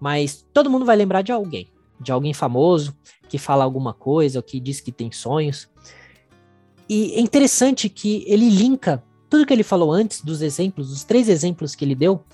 mas 0.00 0.46
todo 0.52 0.70
mundo 0.70 0.84
vai 0.84 0.96
lembrar 0.96 1.22
de 1.22 1.32
alguém, 1.32 1.68
de 2.00 2.12
alguém 2.12 2.32
famoso 2.32 2.96
que 3.28 3.38
fala 3.38 3.64
alguma 3.64 3.92
coisa, 3.92 4.38
ou 4.38 4.42
que 4.42 4.58
diz 4.58 4.80
que 4.80 4.92
tem 4.92 5.12
sonhos. 5.12 5.68
E 6.88 7.12
é 7.12 7.20
interessante 7.20 7.88
que 7.88 8.24
ele 8.26 8.48
linka 8.48 9.02
tudo 9.28 9.44
que 9.44 9.52
ele 9.52 9.62
falou 9.62 9.92
antes 9.92 10.22
dos 10.22 10.40
exemplos, 10.40 10.90
os 10.90 11.04
três 11.04 11.28
exemplos 11.28 11.74
que 11.74 11.84
ele 11.84 11.94
deu, 11.94 12.24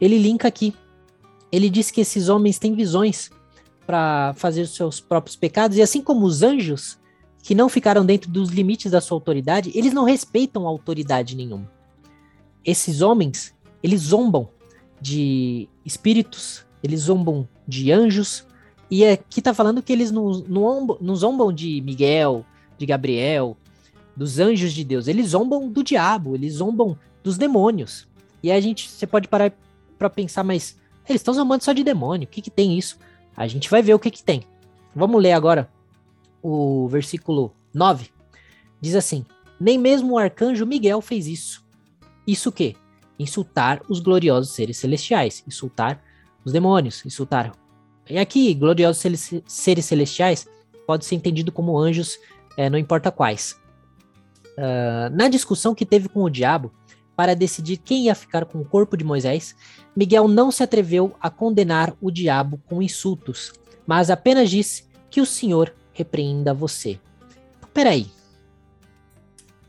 ele 0.00 0.18
linka 0.18 0.46
aqui. 0.46 0.74
Ele 1.50 1.68
diz 1.68 1.90
que 1.90 2.00
esses 2.00 2.28
homens 2.28 2.58
têm 2.58 2.74
visões 2.74 3.30
para 3.86 4.34
fazer 4.34 4.62
os 4.62 4.74
seus 4.74 5.00
próprios 5.00 5.36
pecados, 5.36 5.76
e 5.76 5.82
assim 5.82 6.02
como 6.02 6.26
os 6.26 6.42
anjos, 6.42 6.98
que 7.42 7.54
não 7.54 7.68
ficaram 7.68 8.04
dentro 8.04 8.28
dos 8.28 8.50
limites 8.50 8.90
da 8.90 9.00
sua 9.00 9.16
autoridade, 9.16 9.70
eles 9.74 9.92
não 9.92 10.04
respeitam 10.04 10.66
autoridade 10.66 11.36
nenhuma. 11.36 11.70
Esses 12.64 13.00
homens, 13.00 13.54
eles 13.82 14.00
zombam 14.00 14.48
de 15.00 15.68
espíritos, 15.84 16.66
eles 16.82 17.02
zombam 17.02 17.48
de 17.66 17.92
anjos, 17.92 18.44
e 18.90 19.04
aqui 19.04 19.40
tá 19.40 19.54
falando 19.54 19.82
que 19.82 19.92
eles 19.92 20.10
não, 20.10 20.30
não, 20.48 20.98
não 21.00 21.14
zombam 21.14 21.52
de 21.52 21.80
Miguel, 21.82 22.44
de 22.76 22.84
Gabriel, 22.84 23.56
dos 24.16 24.38
anjos 24.38 24.72
de 24.72 24.82
Deus, 24.82 25.06
eles 25.06 25.28
zombam 25.28 25.68
do 25.68 25.84
diabo, 25.84 26.34
eles 26.34 26.54
zombam 26.54 26.98
dos 27.22 27.38
demônios. 27.38 28.08
E 28.42 28.50
aí 28.50 28.58
a 28.58 28.60
gente, 28.60 28.88
você 28.88 29.06
pode 29.06 29.28
parar 29.28 29.52
para 29.98 30.10
pensar, 30.10 30.42
mas 30.42 30.76
eles 31.08 31.20
estão 31.20 31.34
zombando 31.34 31.62
só 31.62 31.72
de 31.72 31.84
demônio, 31.84 32.26
o 32.26 32.30
que 32.30 32.42
que 32.42 32.50
tem 32.50 32.76
isso? 32.76 32.98
A 33.36 33.46
gente 33.46 33.68
vai 33.70 33.82
ver 33.82 33.94
o 33.94 33.98
que 33.98 34.10
que 34.10 34.22
tem. 34.22 34.42
Vamos 34.94 35.22
ler 35.22 35.32
agora 35.32 35.68
o 36.42 36.88
versículo 36.88 37.52
9. 37.74 38.08
Diz 38.80 38.94
assim: 38.94 39.24
Nem 39.60 39.78
mesmo 39.78 40.14
o 40.14 40.18
arcanjo 40.18 40.64
Miguel 40.64 41.00
fez 41.00 41.26
isso. 41.26 41.64
Isso 42.26 42.48
o 42.48 42.52
quê? 42.52 42.74
Insultar 43.18 43.82
os 43.88 44.00
gloriosos 44.00 44.54
seres 44.54 44.78
celestiais, 44.78 45.44
insultar 45.46 46.02
os 46.44 46.52
demônios, 46.52 47.04
insultar. 47.04 47.52
E 48.08 48.18
aqui, 48.18 48.54
gloriosos 48.54 49.02
seres 49.46 49.84
celestiais 49.84 50.46
pode 50.86 51.04
ser 51.04 51.16
entendido 51.16 51.50
como 51.50 51.78
anjos, 51.78 52.18
é, 52.56 52.70
não 52.70 52.78
importa 52.78 53.10
quais. 53.10 53.60
Uh, 54.56 55.10
na 55.12 55.28
discussão 55.28 55.74
que 55.74 55.84
teve 55.84 56.08
com 56.08 56.22
o 56.22 56.30
diabo 56.30 56.72
para 57.16 57.34
decidir 57.34 57.78
quem 57.78 58.04
ia 58.04 58.14
ficar 58.14 58.44
com 58.44 58.60
o 58.60 58.64
corpo 58.64 58.96
de 58.96 59.04
Moisés, 59.04 59.56
Miguel 59.96 60.28
não 60.28 60.50
se 60.50 60.62
atreveu 60.62 61.16
a 61.20 61.30
condenar 61.30 61.94
o 62.00 62.10
diabo 62.10 62.60
com 62.68 62.82
insultos, 62.82 63.52
mas 63.86 64.10
apenas 64.10 64.50
disse 64.50 64.84
que 65.10 65.20
o 65.20 65.26
Senhor 65.26 65.74
repreenda 65.92 66.52
você. 66.52 67.00
Peraí. 67.72 68.10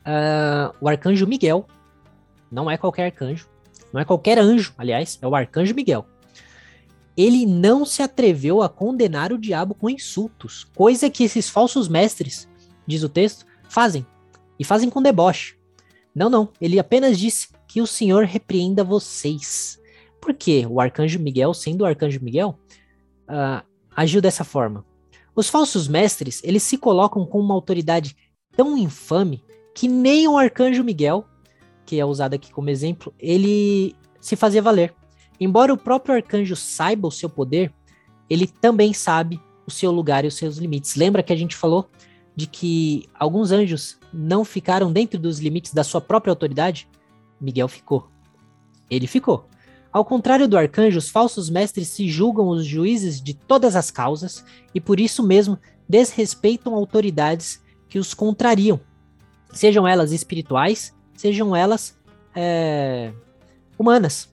Uh, 0.05 0.75
o 0.81 0.87
arcanjo 0.87 1.25
Miguel 1.25 1.65
não 2.51 2.69
é 2.69 2.77
qualquer 2.77 3.05
arcanjo, 3.05 3.47
não 3.91 4.01
é 4.01 4.05
qualquer 4.05 4.37
anjo, 4.37 4.73
aliás, 4.77 5.17
é 5.21 5.27
o 5.27 5.35
arcanjo 5.35 5.73
Miguel 5.73 6.05
ele 7.17 7.47
não 7.47 7.83
se 7.83 8.03
atreveu 8.03 8.61
a 8.61 8.69
condenar 8.69 9.33
o 9.33 9.39
diabo 9.39 9.73
com 9.73 9.89
insultos, 9.89 10.65
coisa 10.75 11.09
que 11.09 11.23
esses 11.23 11.49
falsos 11.49 11.87
mestres, 11.87 12.47
diz 12.85 13.01
o 13.01 13.09
texto, 13.09 13.43
fazem, 13.67 14.05
e 14.59 14.63
fazem 14.63 14.87
com 14.87 15.01
deboche. 15.01 15.56
Não, 16.17 16.31
não, 16.31 16.49
ele 16.59 16.79
apenas 16.79 17.19
disse 17.19 17.49
que 17.67 17.79
o 17.79 17.85
Senhor 17.85 18.25
repreenda 18.25 18.83
vocês. 18.83 19.79
Por 20.19 20.33
quê? 20.33 20.65
O 20.67 20.81
arcanjo 20.81 21.19
Miguel, 21.19 21.53
sendo 21.53 21.81
o 21.81 21.85
arcanjo 21.85 22.19
Miguel, 22.23 22.57
uh, 23.29 23.63
agiu 23.95 24.19
dessa 24.19 24.43
forma. 24.43 24.83
Os 25.35 25.47
falsos 25.47 25.87
mestres, 25.87 26.41
eles 26.43 26.63
se 26.63 26.75
colocam 26.75 27.23
com 27.23 27.39
uma 27.39 27.53
autoridade 27.53 28.17
tão 28.55 28.75
infame 28.75 29.43
que 29.75 29.87
nem 29.87 30.27
o 30.27 30.35
arcanjo 30.35 30.83
Miguel, 30.83 31.23
que 31.85 31.99
é 31.99 32.05
usado 32.05 32.33
aqui 32.33 32.51
como 32.51 32.71
exemplo, 32.71 33.13
ele 33.19 33.95
se 34.19 34.35
fazia 34.35 34.59
valer. 34.59 34.95
Embora 35.39 35.71
o 35.71 35.77
próprio 35.77 36.15
arcanjo 36.15 36.55
saiba 36.55 37.07
o 37.07 37.11
seu 37.11 37.29
poder, 37.29 37.71
ele 38.27 38.47
também 38.47 38.91
sabe 38.91 39.39
o 39.67 39.71
seu 39.71 39.91
lugar 39.91 40.25
e 40.25 40.27
os 40.29 40.35
seus 40.35 40.57
limites. 40.57 40.95
Lembra 40.95 41.21
que 41.21 41.31
a 41.31 41.37
gente 41.37 41.55
falou 41.55 41.87
de 42.37 42.45
que 42.45 43.09
alguns 43.15 43.51
anjos 43.51 43.97
não 44.13 44.45
ficaram 44.45 44.93
dentro 44.93 45.19
dos 45.19 45.39
limites 45.39 45.73
da 45.73 45.83
sua 45.83 45.99
própria 45.99 46.31
autoridade? 46.31 46.87
Miguel 47.41 47.67
ficou. 47.67 48.07
Ele 48.91 49.07
ficou. 49.07 49.47
Ao 49.91 50.05
contrário 50.05 50.47
do 50.47 50.55
arcanjo, 50.55 50.99
os 50.99 51.09
falsos 51.09 51.49
mestres 51.49 51.87
se 51.87 52.07
julgam 52.07 52.47
os 52.49 52.63
juízes 52.63 53.19
de 53.19 53.33
todas 53.33 53.75
as 53.75 53.89
causas 53.89 54.45
e 54.71 54.79
por 54.79 54.99
isso 54.99 55.25
mesmo 55.25 55.57
desrespeitam 55.89 56.75
autoridades 56.75 57.59
que 57.89 57.97
os 57.97 58.13
contrariam, 58.13 58.79
sejam 59.51 59.87
elas 59.87 60.11
espirituais, 60.11 60.93
sejam 61.15 61.55
elas 61.55 61.97
é, 62.35 63.11
humanas. 63.79 64.31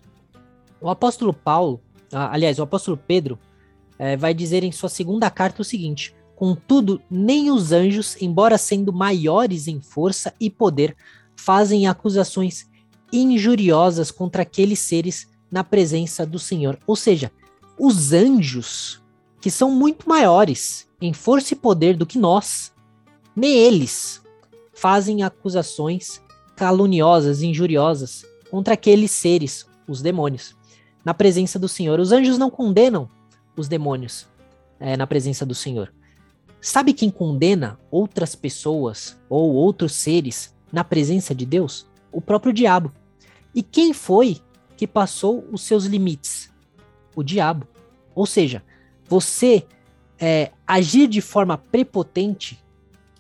O 0.79 0.90
apóstolo 0.90 1.33
Paulo, 1.33 1.81
aliás, 2.12 2.59
o 2.59 2.62
apóstolo 2.64 2.99
Pedro, 2.99 3.38
é, 3.99 4.14
vai 4.14 4.35
dizer 4.35 4.62
em 4.62 4.73
sua 4.73 4.90
segunda 4.90 5.31
carta 5.31 5.62
o 5.62 5.64
seguinte: 5.64 6.14
Contudo, 6.37 7.01
nem 7.11 7.51
os 7.51 7.73
anjos, 7.73 8.16
embora 8.20 8.59
sendo 8.59 8.92
maiores 8.92 9.68
em 9.68 9.81
força 9.81 10.35
e 10.40 10.51
poder, 10.51 10.97
fazem 11.37 11.87
acusações 11.87 12.68
injuriosas 13.12 14.11
contra 14.11 14.42
aqueles 14.42 14.81
seres 14.81 15.29
na 15.51 15.62
presença 15.62 16.27
do 16.27 16.38
Senhor. 16.38 16.79
Ou 16.87 16.97
seja, 16.97 17.31
os 17.79 18.12
anjos, 18.12 19.01
que 19.40 19.51
são 19.51 19.70
muito 19.70 20.09
maiores 20.09 20.88
em 21.01 21.12
força 21.12 21.55
e 21.55 21.57
poder 21.57 21.97
do 21.97 22.07
que 22.07 22.18
nós, 22.18 22.73
nem 23.37 23.53
eles 23.53 24.23
fazem 24.75 25.23
acusações 25.23 26.20
caluniosas, 26.57 27.42
injuriosas 27.42 28.25
contra 28.51 28.75
aqueles 28.75 29.11
seres, 29.11 29.66
os 29.87 30.01
demônios 30.01 30.57
na 31.05 31.12
presença 31.12 31.59
do 31.59 31.68
Senhor. 31.68 32.01
Os 32.01 32.12
anjos 32.12 32.38
não 32.38 32.51
condenam 32.51 33.09
os 33.57 33.68
demônios 33.68 34.27
é, 34.81 34.97
na 34.97 35.07
presença 35.07 35.44
do 35.44 35.55
Senhor. 35.55 35.92
Sabe 36.64 36.94
quem 36.94 37.11
condena 37.11 37.79
outras 37.90 38.35
pessoas 38.35 39.18
ou 39.29 39.53
outros 39.53 39.92
seres 39.92 40.57
na 40.72 40.83
presença 40.83 41.35
de 41.35 41.44
Deus? 41.44 41.87
O 42.11 42.22
próprio 42.22 42.55
diabo. 42.55 42.90
E 43.55 43.62
quem 43.62 43.92
foi 43.92 44.40
que 44.74 44.87
passou 44.87 45.46
os 45.53 45.61
seus 45.61 45.85
limites? 45.85 46.50
O 47.14 47.22
diabo. 47.22 47.68
Ou 48.14 48.24
seja, 48.24 48.64
você 49.07 49.66
é, 50.18 50.53
agir 50.66 51.07
de 51.07 51.20
forma 51.20 51.59
prepotente 51.59 52.59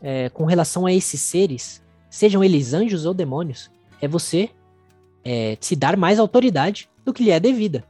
é, 0.00 0.30
com 0.30 0.46
relação 0.46 0.86
a 0.86 0.92
esses 0.94 1.20
seres, 1.20 1.82
sejam 2.08 2.42
eles 2.42 2.72
anjos 2.72 3.04
ou 3.04 3.12
demônios, 3.12 3.70
é 4.00 4.08
você 4.08 4.48
é, 5.22 5.58
se 5.60 5.76
dar 5.76 5.98
mais 5.98 6.18
autoridade 6.18 6.88
do 7.04 7.12
que 7.12 7.22
lhe 7.22 7.30
é 7.30 7.38
devida. 7.38 7.84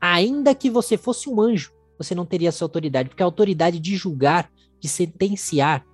Ainda 0.00 0.54
que 0.54 0.70
você 0.70 0.96
fosse 0.96 1.28
um 1.28 1.42
anjo, 1.42 1.74
você 1.98 2.14
não 2.14 2.24
teria 2.24 2.48
essa 2.48 2.64
autoridade, 2.64 3.10
porque 3.10 3.22
a 3.22 3.26
autoridade 3.26 3.78
de 3.78 3.96
julgar, 3.96 4.50
de 4.82 4.88
sentenciar, 4.88 5.86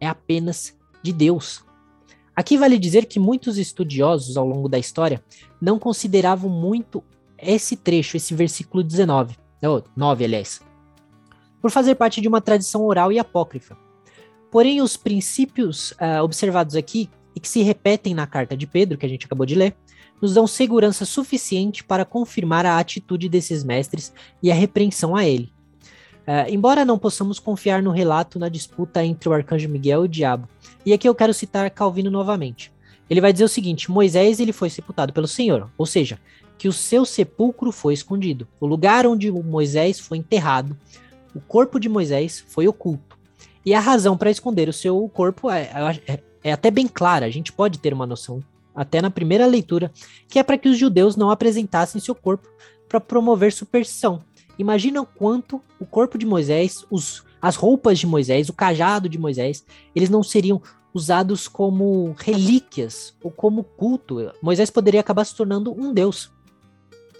é 0.00 0.08
apenas 0.08 0.74
de 1.02 1.12
Deus. 1.12 1.62
Aqui 2.34 2.56
vale 2.56 2.78
dizer 2.78 3.04
que 3.04 3.20
muitos 3.20 3.58
estudiosos 3.58 4.38
ao 4.38 4.46
longo 4.46 4.70
da 4.70 4.78
história 4.78 5.22
não 5.60 5.78
consideravam 5.78 6.48
muito 6.48 7.04
esse 7.36 7.76
trecho, 7.76 8.16
esse 8.16 8.34
versículo 8.34 8.82
19, 8.82 9.36
ou 9.62 9.84
9, 9.94 10.24
aliás, 10.24 10.62
por 11.60 11.70
fazer 11.70 11.94
parte 11.94 12.22
de 12.22 12.28
uma 12.28 12.40
tradição 12.40 12.86
oral 12.86 13.12
e 13.12 13.18
apócrifa. 13.18 13.76
Porém, 14.50 14.80
os 14.80 14.96
princípios 14.96 15.92
uh, 15.92 16.22
observados 16.22 16.74
aqui 16.74 17.10
e 17.36 17.40
que 17.40 17.48
se 17.48 17.62
repetem 17.62 18.14
na 18.14 18.26
carta 18.26 18.56
de 18.56 18.66
Pedro, 18.66 18.96
que 18.96 19.04
a 19.04 19.08
gente 19.08 19.26
acabou 19.26 19.44
de 19.44 19.54
ler, 19.54 19.76
nos 20.20 20.34
dão 20.34 20.46
segurança 20.46 21.04
suficiente 21.04 21.84
para 21.84 22.04
confirmar 22.04 22.64
a 22.64 22.78
atitude 22.78 23.28
desses 23.28 23.62
mestres 23.62 24.12
e 24.42 24.50
a 24.50 24.54
repreensão 24.54 25.14
a 25.14 25.26
ele. 25.26 25.52
Uh, 26.22 26.48
embora 26.48 26.84
não 26.84 26.98
possamos 26.98 27.38
confiar 27.38 27.82
no 27.82 27.90
relato 27.90 28.38
na 28.38 28.48
disputa 28.48 29.04
entre 29.04 29.28
o 29.28 29.32
arcanjo 29.32 29.68
Miguel 29.68 30.02
e 30.02 30.04
o 30.04 30.08
diabo, 30.08 30.48
e 30.86 30.92
aqui 30.92 31.08
eu 31.08 31.14
quero 31.14 31.34
citar 31.34 31.68
Calvino 31.70 32.10
novamente. 32.10 32.72
Ele 33.10 33.20
vai 33.20 33.32
dizer 33.32 33.44
o 33.44 33.48
seguinte: 33.48 33.90
Moisés 33.90 34.38
ele 34.38 34.52
foi 34.52 34.70
sepultado 34.70 35.12
pelo 35.12 35.26
Senhor, 35.26 35.68
ou 35.76 35.84
seja, 35.84 36.18
que 36.56 36.68
o 36.68 36.72
seu 36.72 37.04
sepulcro 37.04 37.72
foi 37.72 37.92
escondido. 37.92 38.46
O 38.60 38.66
lugar 38.66 39.06
onde 39.06 39.30
Moisés 39.30 39.98
foi 39.98 40.18
enterrado, 40.18 40.76
o 41.34 41.40
corpo 41.40 41.80
de 41.80 41.88
Moisés 41.88 42.44
foi 42.46 42.68
oculto. 42.68 43.18
E 43.64 43.74
a 43.74 43.80
razão 43.80 44.16
para 44.16 44.30
esconder 44.30 44.68
o 44.68 44.72
seu 44.72 45.08
corpo 45.08 45.50
é, 45.50 45.70
é, 46.06 46.20
é 46.44 46.52
até 46.52 46.70
bem 46.70 46.86
clara. 46.86 47.26
A 47.26 47.30
gente 47.30 47.52
pode 47.52 47.78
ter 47.78 47.92
uma 47.92 48.06
noção 48.06 48.42
até 48.74 49.02
na 49.02 49.10
primeira 49.10 49.46
leitura, 49.46 49.92
que 50.28 50.38
é 50.38 50.42
para 50.42 50.58
que 50.58 50.68
os 50.68 50.78
judeus 50.78 51.16
não 51.16 51.30
apresentassem 51.30 52.00
seu 52.00 52.14
corpo 52.14 52.48
para 52.88 53.00
promover 53.00 53.52
superstição. 53.52 54.22
Imagina 54.58 55.00
o 55.00 55.06
quanto 55.06 55.60
o 55.80 55.86
corpo 55.86 56.18
de 56.18 56.26
Moisés, 56.26 56.84
os, 56.90 57.24
as 57.40 57.56
roupas 57.56 57.98
de 57.98 58.06
Moisés, 58.06 58.48
o 58.48 58.52
cajado 58.52 59.08
de 59.08 59.18
Moisés, 59.18 59.64
eles 59.94 60.10
não 60.10 60.22
seriam 60.22 60.60
usados 60.94 61.48
como 61.48 62.14
relíquias 62.18 63.14
ou 63.22 63.30
como 63.30 63.64
culto. 63.64 64.32
Moisés 64.42 64.70
poderia 64.70 65.00
acabar 65.00 65.24
se 65.24 65.34
tornando 65.34 65.72
um 65.72 65.92
deus 65.92 66.30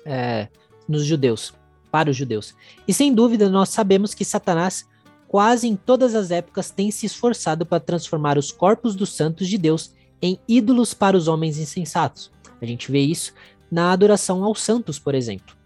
é, 0.04 0.48
nos 0.86 1.04
judeus, 1.04 1.54
para 1.90 2.10
os 2.10 2.16
judeus. 2.16 2.54
E 2.86 2.92
sem 2.92 3.14
dúvida, 3.14 3.48
nós 3.48 3.70
sabemos 3.70 4.14
que 4.14 4.24
Satanás, 4.24 4.86
quase 5.26 5.66
em 5.66 5.76
todas 5.76 6.14
as 6.14 6.30
épocas, 6.30 6.70
tem 6.70 6.90
se 6.90 7.06
esforçado 7.06 7.64
para 7.64 7.80
transformar 7.80 8.36
os 8.36 8.52
corpos 8.52 8.94
dos 8.94 9.12
santos 9.12 9.48
de 9.48 9.56
Deus 9.56 9.92
em 10.20 10.38
ídolos 10.46 10.94
para 10.94 11.16
os 11.16 11.26
homens 11.26 11.58
insensatos. 11.58 12.30
A 12.60 12.66
gente 12.66 12.92
vê 12.92 13.00
isso 13.00 13.32
na 13.70 13.90
adoração 13.90 14.44
aos 14.44 14.60
santos, 14.60 14.98
por 14.98 15.14
exemplo. 15.14 15.56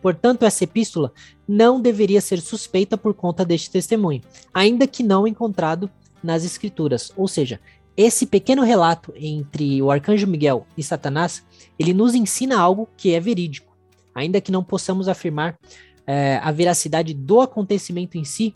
Portanto, 0.00 0.44
essa 0.44 0.64
epístola 0.64 1.12
não 1.46 1.80
deveria 1.80 2.20
ser 2.20 2.40
suspeita 2.40 2.96
por 2.96 3.14
conta 3.14 3.44
deste 3.44 3.70
testemunho, 3.70 4.22
ainda 4.52 4.86
que 4.86 5.02
não 5.02 5.26
encontrado 5.26 5.90
nas 6.22 6.44
Escrituras. 6.44 7.12
Ou 7.16 7.28
seja, 7.28 7.60
esse 7.96 8.26
pequeno 8.26 8.62
relato 8.62 9.12
entre 9.16 9.82
o 9.82 9.90
arcanjo 9.90 10.26
Miguel 10.26 10.66
e 10.76 10.82
Satanás, 10.82 11.44
ele 11.78 11.92
nos 11.92 12.14
ensina 12.14 12.58
algo 12.58 12.88
que 12.96 13.12
é 13.12 13.20
verídico. 13.20 13.76
Ainda 14.14 14.40
que 14.40 14.52
não 14.52 14.64
possamos 14.64 15.08
afirmar 15.08 15.58
é, 16.06 16.40
a 16.42 16.50
veracidade 16.50 17.14
do 17.14 17.40
acontecimento 17.40 18.16
em 18.16 18.24
si, 18.24 18.54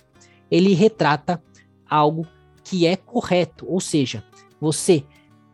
ele 0.50 0.74
retrata 0.74 1.42
algo 1.88 2.26
que 2.62 2.86
é 2.86 2.96
correto. 2.96 3.66
Ou 3.68 3.80
seja, 3.80 4.24
você 4.60 5.04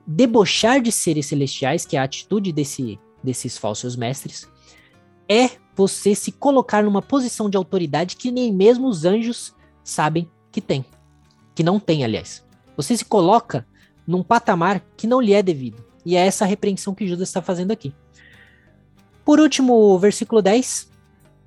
debochar 0.06 0.80
de 0.80 0.92
seres 0.92 1.26
celestiais, 1.26 1.84
que 1.84 1.96
é 1.96 2.00
a 2.00 2.04
atitude 2.04 2.52
desse, 2.52 2.98
desses 3.22 3.58
falsos 3.58 3.96
mestres, 3.96 4.48
é 5.28 5.50
você 5.80 6.14
se 6.14 6.30
colocar 6.30 6.84
numa 6.84 7.00
posição 7.00 7.48
de 7.48 7.56
autoridade 7.56 8.16
que 8.16 8.30
nem 8.30 8.52
mesmo 8.52 8.86
os 8.86 9.06
anjos 9.06 9.54
sabem 9.82 10.28
que 10.52 10.60
tem. 10.60 10.84
Que 11.54 11.62
não 11.62 11.80
tem, 11.80 12.04
aliás. 12.04 12.44
Você 12.76 12.94
se 12.94 13.04
coloca 13.04 13.66
num 14.06 14.22
patamar 14.22 14.84
que 14.94 15.06
não 15.06 15.22
lhe 15.22 15.32
é 15.32 15.42
devido. 15.42 15.82
E 16.04 16.16
é 16.16 16.26
essa 16.26 16.44
repreensão 16.44 16.94
que 16.94 17.06
Judas 17.06 17.30
está 17.30 17.40
fazendo 17.40 17.70
aqui. 17.70 17.94
Por 19.24 19.40
último, 19.40 19.98
versículo 19.98 20.42
10, 20.42 20.90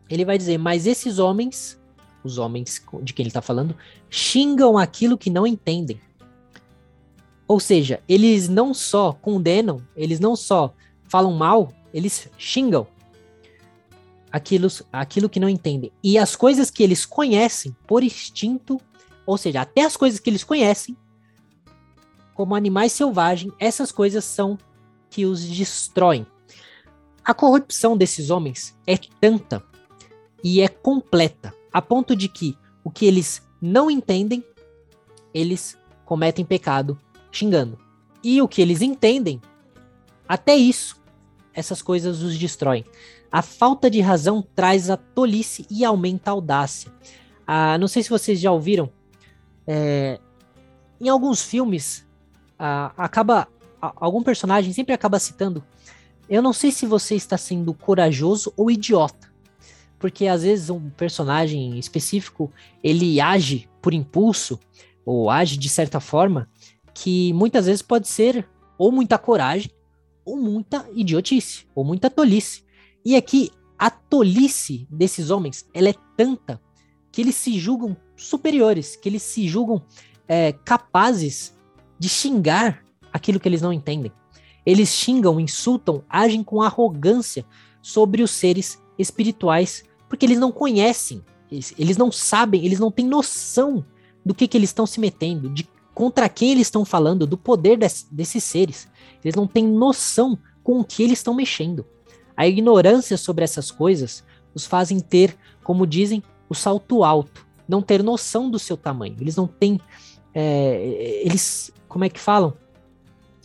ele 0.10 0.26
vai 0.26 0.36
dizer: 0.36 0.58
Mas 0.58 0.88
esses 0.88 1.20
homens, 1.20 1.80
os 2.24 2.40
homens 2.40 2.84
de 3.04 3.14
quem 3.14 3.24
ele 3.24 3.30
está 3.30 3.42
falando, 3.42 3.76
xingam 4.10 4.80
aquilo 4.80 5.16
que 5.16 5.30
não 5.30 5.46
entendem. 5.46 6.02
Ou 7.48 7.60
seja, 7.60 8.02
eles 8.10 8.50
não 8.50 8.74
só 8.74 9.14
condenam, 9.14 9.80
eles 9.96 10.20
não 10.20 10.36
só 10.36 10.74
falam 11.04 11.34
mal, 11.34 11.72
eles 11.94 12.30
xingam 12.36 12.88
aquilo, 14.34 14.68
aquilo 14.92 15.30
que 15.30 15.40
não 15.40 15.48
entendem. 15.48 15.92
E 16.04 16.18
as 16.18 16.36
coisas 16.36 16.72
que 16.72 16.82
eles 16.82 17.06
conhecem 17.06 17.76
por 17.86 18.04
instinto, 18.04 18.82
ou 19.28 19.38
seja, 19.38 19.62
até 19.62 19.84
as 19.84 19.96
coisas 19.96 20.20
que 20.20 20.28
eles 20.28 20.44
conhecem, 20.44 20.98
como 22.34 22.56
animais 22.56 22.92
selvagens, 22.92 23.54
essas 23.60 23.92
coisas 23.92 24.26
são 24.26 24.58
que 25.08 25.24
os 25.24 25.44
destroem. 25.46 26.26
A 27.24 27.32
corrupção 27.32 27.96
desses 27.96 28.32
homens 28.32 28.76
é 28.88 28.98
tanta 28.98 29.64
e 30.44 30.62
é 30.62 30.68
completa, 30.68 31.54
a 31.72 31.80
ponto 31.80 32.16
de 32.16 32.28
que 32.28 32.58
o 32.84 32.90
que 32.90 33.06
eles 33.06 33.42
não 33.62 33.90
entendem, 33.90 34.44
eles 35.32 35.78
cometem 36.06 36.44
pecado 36.44 36.98
xingando. 37.32 37.78
E 38.24 38.42
o 38.42 38.48
que 38.48 38.62
eles 38.62 38.82
entendem, 38.82 39.40
até 40.28 40.56
isso, 40.56 41.00
essas 41.54 41.82
coisas 41.84 42.22
os 42.24 42.38
destroem. 42.38 42.84
A 43.34 43.42
falta 43.42 43.90
de 43.90 44.00
razão 44.00 44.44
traz 44.54 44.92
a 44.92 44.96
tolice 44.96 45.66
e 45.68 45.84
aumenta 45.84 46.30
a 46.30 46.34
audácia. 46.34 46.92
Ah, 47.48 47.80
não 47.80 47.88
sei 47.88 48.04
se 48.04 48.10
vocês 48.12 48.40
já 48.40 48.52
ouviram, 48.52 48.92
é, 49.66 50.20
em 51.02 51.10
alguns 51.10 51.42
filmes, 51.42 52.08
ah, 52.60 52.94
acaba 52.96 53.48
algum 53.82 54.22
personagem 54.22 54.72
sempre 54.72 54.94
acaba 54.94 55.18
citando. 55.18 55.64
Eu 56.30 56.44
não 56.44 56.54
sei 56.54 56.72
se 56.72 56.86
você 56.86 57.16
está 57.16 57.36
sendo 57.36 57.74
corajoso 57.74 58.54
ou 58.56 58.70
idiota, 58.70 59.34
porque 59.98 60.28
às 60.28 60.44
vezes 60.44 60.70
um 60.70 60.92
personagem 60.92 61.80
específico 61.80 62.52
ele 62.84 63.20
age 63.20 63.68
por 63.82 63.96
impulso 63.96 64.60
ou 65.04 65.32
age 65.32 65.58
de 65.58 65.70
certa 65.70 66.00
forma 66.00 66.48
que 66.94 67.34
muitas 67.34 67.66
vezes 67.66 67.82
pode 67.82 68.08
ser 68.08 68.48
ou 68.78 68.92
muita 68.92 69.18
coragem 69.18 69.72
ou 70.24 70.38
muita 70.38 70.88
idiotice 70.94 71.66
ou 71.74 71.84
muita 71.84 72.12
tolice. 72.12 72.63
E 73.06 73.16
aqui, 73.16 73.52
a 73.78 73.90
tolice 73.90 74.88
desses 74.90 75.30
homens, 75.30 75.68
ela 75.74 75.90
é 75.90 75.96
tanta 76.16 76.62
que 77.12 77.22
eles 77.22 77.36
se 77.36 77.60
julgam 77.60 77.96
superiores, 78.16 78.96
que 78.96 79.10
eles 79.10 79.22
se 79.22 79.48
julgam 79.48 79.84
é, 80.28 80.52
capazes 80.52 81.54
de 82.00 82.10
xingar 82.10 82.84
aquilo 83.12 83.40
que 83.40 83.48
eles 83.48 83.62
não 83.62 83.74
entendem. 83.74 84.12
Eles 84.66 84.90
xingam, 84.90 85.40
insultam, 85.40 86.04
agem 86.10 86.44
com 86.44 86.62
arrogância 86.62 87.46
sobre 87.82 88.24
os 88.24 88.32
seres 88.32 88.82
espirituais, 88.98 89.84
porque 90.08 90.26
eles 90.26 90.40
não 90.40 90.52
conhecem, 90.52 91.24
eles, 91.52 91.74
eles 91.78 91.98
não 91.98 92.12
sabem, 92.12 92.66
eles 92.66 92.80
não 92.80 92.90
têm 92.90 93.06
noção 93.06 93.86
do 94.26 94.34
que, 94.34 94.48
que 94.48 94.58
eles 94.58 94.70
estão 94.70 94.86
se 94.86 95.00
metendo, 95.00 95.50
de 95.50 95.68
contra 95.94 96.30
quem 96.30 96.52
eles 96.52 96.68
estão 96.68 96.86
falando, 96.86 97.28
do 97.28 97.38
poder 97.38 97.78
des, 97.78 98.08
desses 98.10 98.44
seres. 98.44 98.88
Eles 99.24 99.36
não 99.36 99.46
têm 99.46 99.68
noção 99.68 100.38
com 100.64 100.80
o 100.80 100.84
que 100.84 101.04
eles 101.04 101.20
estão 101.20 101.34
mexendo. 101.34 101.86
A 102.36 102.48
ignorância 102.48 103.18
sobre 103.18 103.44
essas 103.44 103.72
coisas 103.72 104.24
os 104.54 104.66
fazem 104.66 105.00
ter, 105.00 105.36
como 105.64 105.88
dizem, 105.88 106.24
o 106.50 106.56
salto 106.56 107.04
alto, 107.04 107.46
não 107.68 107.82
ter 107.82 108.04
noção 108.04 108.50
do 108.50 108.60
seu 108.60 108.78
tamanho. 108.78 109.16
Eles 109.20 109.36
não 109.36 109.48
têm. 109.48 109.80
É, 110.34 111.22
eles. 111.24 111.72
Como 111.88 112.04
é 112.04 112.10
que 112.10 112.20
falam? 112.20 112.54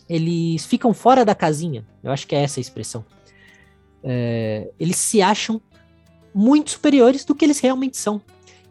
Eles 0.07 0.65
ficam 0.65 0.93
fora 0.93 1.23
da 1.23 1.35
casinha. 1.35 1.85
Eu 2.03 2.11
acho 2.11 2.27
que 2.27 2.35
é 2.35 2.43
essa 2.43 2.59
a 2.59 2.61
expressão. 2.61 3.05
É, 4.03 4.71
eles 4.79 4.95
se 4.97 5.21
acham 5.21 5.61
muito 6.33 6.71
superiores 6.71 7.23
do 7.25 7.35
que 7.35 7.45
eles 7.45 7.59
realmente 7.59 7.97
são. 7.97 8.21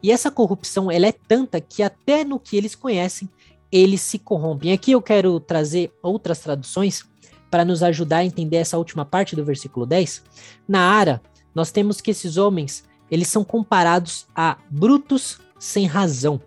E 0.03 0.11
essa 0.11 0.31
corrupção 0.31 0.91
ela 0.91 1.07
é 1.07 1.13
tanta 1.13 1.61
que 1.61 1.83
até 1.83 2.25
no 2.25 2.39
que 2.39 2.57
eles 2.57 2.75
conhecem, 2.75 3.29
eles 3.71 4.01
se 4.01 4.19
corrompem. 4.19 4.73
Aqui 4.73 4.93
eu 4.93 5.03
quero 5.03 5.39
trazer 5.41 5.93
outras 6.03 6.41
traduções 6.41 7.08
para 7.51 7.65
nos 7.65 7.83
ajudar 7.83 8.19
a 8.19 8.25
entender 8.25 8.57
essa 8.57 8.79
última 8.79 9.05
parte 9.05 9.35
do 9.35 9.45
versículo 9.45 9.87
10, 9.87 10.23
na 10.67 10.81
Ara, 10.81 11.23
nós 11.55 11.71
temos 11.71 12.01
que 12.01 12.11
esses 12.11 12.37
homens, 12.37 12.85
eles 13.11 13.29
são 13.29 13.45
comparados 13.45 14.27
a 14.35 14.59
brutos 14.71 15.41
sem 15.59 15.87
razão, 15.87 16.41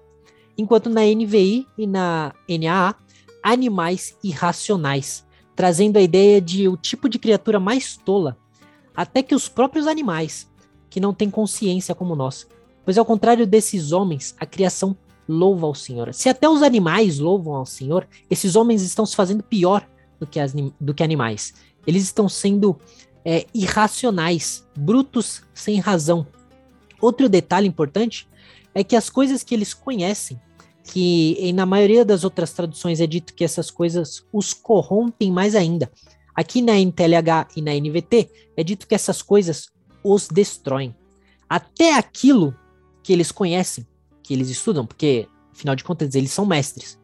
enquanto 0.57 0.89
na 0.89 1.01
NVI 1.01 1.67
e 1.77 1.87
na 1.87 2.33
NAA, 2.47 2.95
animais 3.43 4.15
irracionais, 4.23 5.25
trazendo 5.55 5.97
a 5.97 6.01
ideia 6.01 6.39
de 6.39 6.67
o 6.67 6.77
tipo 6.77 7.09
de 7.09 7.19
criatura 7.19 7.59
mais 7.59 7.97
tola, 7.97 8.37
até 8.95 9.23
que 9.23 9.35
os 9.35 9.49
próprios 9.49 9.87
animais, 9.87 10.49
que 10.89 10.99
não 10.99 11.13
têm 11.13 11.29
consciência 11.29 11.95
como 11.95 12.15
nós. 12.15 12.47
Pois 12.85 12.97
ao 12.97 13.05
contrário 13.05 13.47
desses 13.47 13.91
homens, 13.91 14.35
a 14.39 14.45
criação 14.45 14.95
louva 15.27 15.65
ao 15.65 15.75
Senhor. 15.75 16.13
Se 16.13 16.29
até 16.29 16.47
os 16.49 16.61
animais 16.61 17.19
louvam 17.19 17.55
ao 17.55 17.65
Senhor, 17.65 18.07
esses 18.29 18.55
homens 18.55 18.81
estão 18.81 19.05
se 19.05 19.15
fazendo 19.15 19.43
pior 19.43 19.87
do 20.21 20.27
que, 20.27 20.39
as, 20.39 20.53
do 20.79 20.93
que 20.93 21.03
animais. 21.03 21.55
Eles 21.85 22.03
estão 22.03 22.29
sendo 22.29 22.79
é, 23.25 23.47
irracionais, 23.53 24.63
brutos 24.77 25.41
sem 25.51 25.79
razão. 25.79 26.27
Outro 27.01 27.27
detalhe 27.27 27.67
importante 27.67 28.27
é 28.75 28.83
que 28.83 28.95
as 28.95 29.09
coisas 29.09 29.43
que 29.43 29.55
eles 29.55 29.73
conhecem, 29.73 30.39
que 30.83 31.51
na 31.53 31.65
maioria 31.65 32.05
das 32.05 32.23
outras 32.23 32.53
traduções 32.53 33.01
é 33.01 33.07
dito 33.07 33.33
que 33.33 33.43
essas 33.43 33.71
coisas 33.71 34.23
os 34.31 34.53
corrompem 34.53 35.31
mais 35.31 35.55
ainda. 35.55 35.91
Aqui 36.35 36.61
na 36.61 36.73
NTLH 36.79 37.47
e 37.55 37.61
na 37.61 37.73
NVT 37.73 38.29
é 38.55 38.63
dito 38.63 38.87
que 38.87 38.93
essas 38.93 39.23
coisas 39.23 39.69
os 40.03 40.27
destroem. 40.27 40.95
Até 41.49 41.95
aquilo 41.95 42.55
que 43.03 43.11
eles 43.11 43.31
conhecem, 43.31 43.85
que 44.21 44.33
eles 44.33 44.49
estudam, 44.49 44.85
porque 44.85 45.27
afinal 45.51 45.75
de 45.75 45.83
contas 45.83 46.13
eles 46.13 46.31
são 46.31 46.45
mestres. 46.45 46.99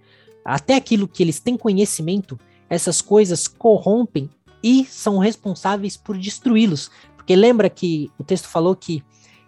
Até 0.45 0.75
aquilo 0.75 1.08
que 1.08 1.21
eles 1.21 1.39
têm 1.39 1.58
conhecimento, 1.58 2.39
essas 2.69 3.01
coisas 3.01 3.47
corrompem 3.47 4.30
e 4.63 4.86
são 4.86 5.17
responsáveis 5.17 5.95
por 5.95 6.17
destruí-los. 6.17 6.89
Porque 7.15 7.36
lembra 7.36 7.69
que 7.69 8.12
o 8.17 8.23
texto 8.23 8.47
falou 8.47 8.75
que 8.75 9.03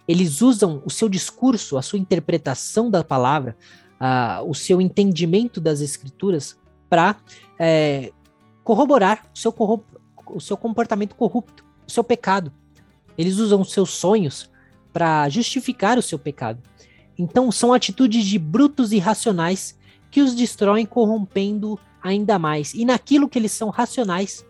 eles 0.06 0.42
usam 0.42 0.82
o 0.84 0.90
seu 0.90 1.08
discurso, 1.08 1.78
a 1.78 1.82
sua 1.82 1.98
interpretação 1.98 2.90
da 2.90 3.04
palavra, 3.04 3.56
o 4.46 4.54
seu 4.54 4.80
entendimento 4.80 5.60
das 5.60 5.80
escrituras 5.80 6.58
para 6.88 7.16
é, 7.58 8.12
corroborar 8.64 9.26
o 9.34 9.38
seu, 9.38 9.54
o 10.26 10.40
seu 10.40 10.56
comportamento 10.56 11.14
corrupto, 11.14 11.64
o 11.86 11.90
seu 11.90 12.02
pecado. 12.02 12.52
Eles 13.16 13.38
usam 13.38 13.60
os 13.60 13.72
seus 13.72 13.90
sonhos 13.90 14.50
para 14.92 15.28
justificar 15.28 15.98
o 15.98 16.02
seu 16.02 16.18
pecado. 16.18 16.60
Então, 17.16 17.52
são 17.52 17.72
atitudes 17.72 18.24
de 18.24 18.38
brutos 18.38 18.92
irracionais 18.92 19.78
que 20.10 20.20
os 20.20 20.34
destroem, 20.34 20.86
corrompendo 20.86 21.78
ainda 22.02 22.38
mais. 22.38 22.74
E 22.74 22.84
naquilo 22.84 23.28
que 23.28 23.38
eles 23.38 23.52
são 23.52 23.70
racionais, 23.70 24.44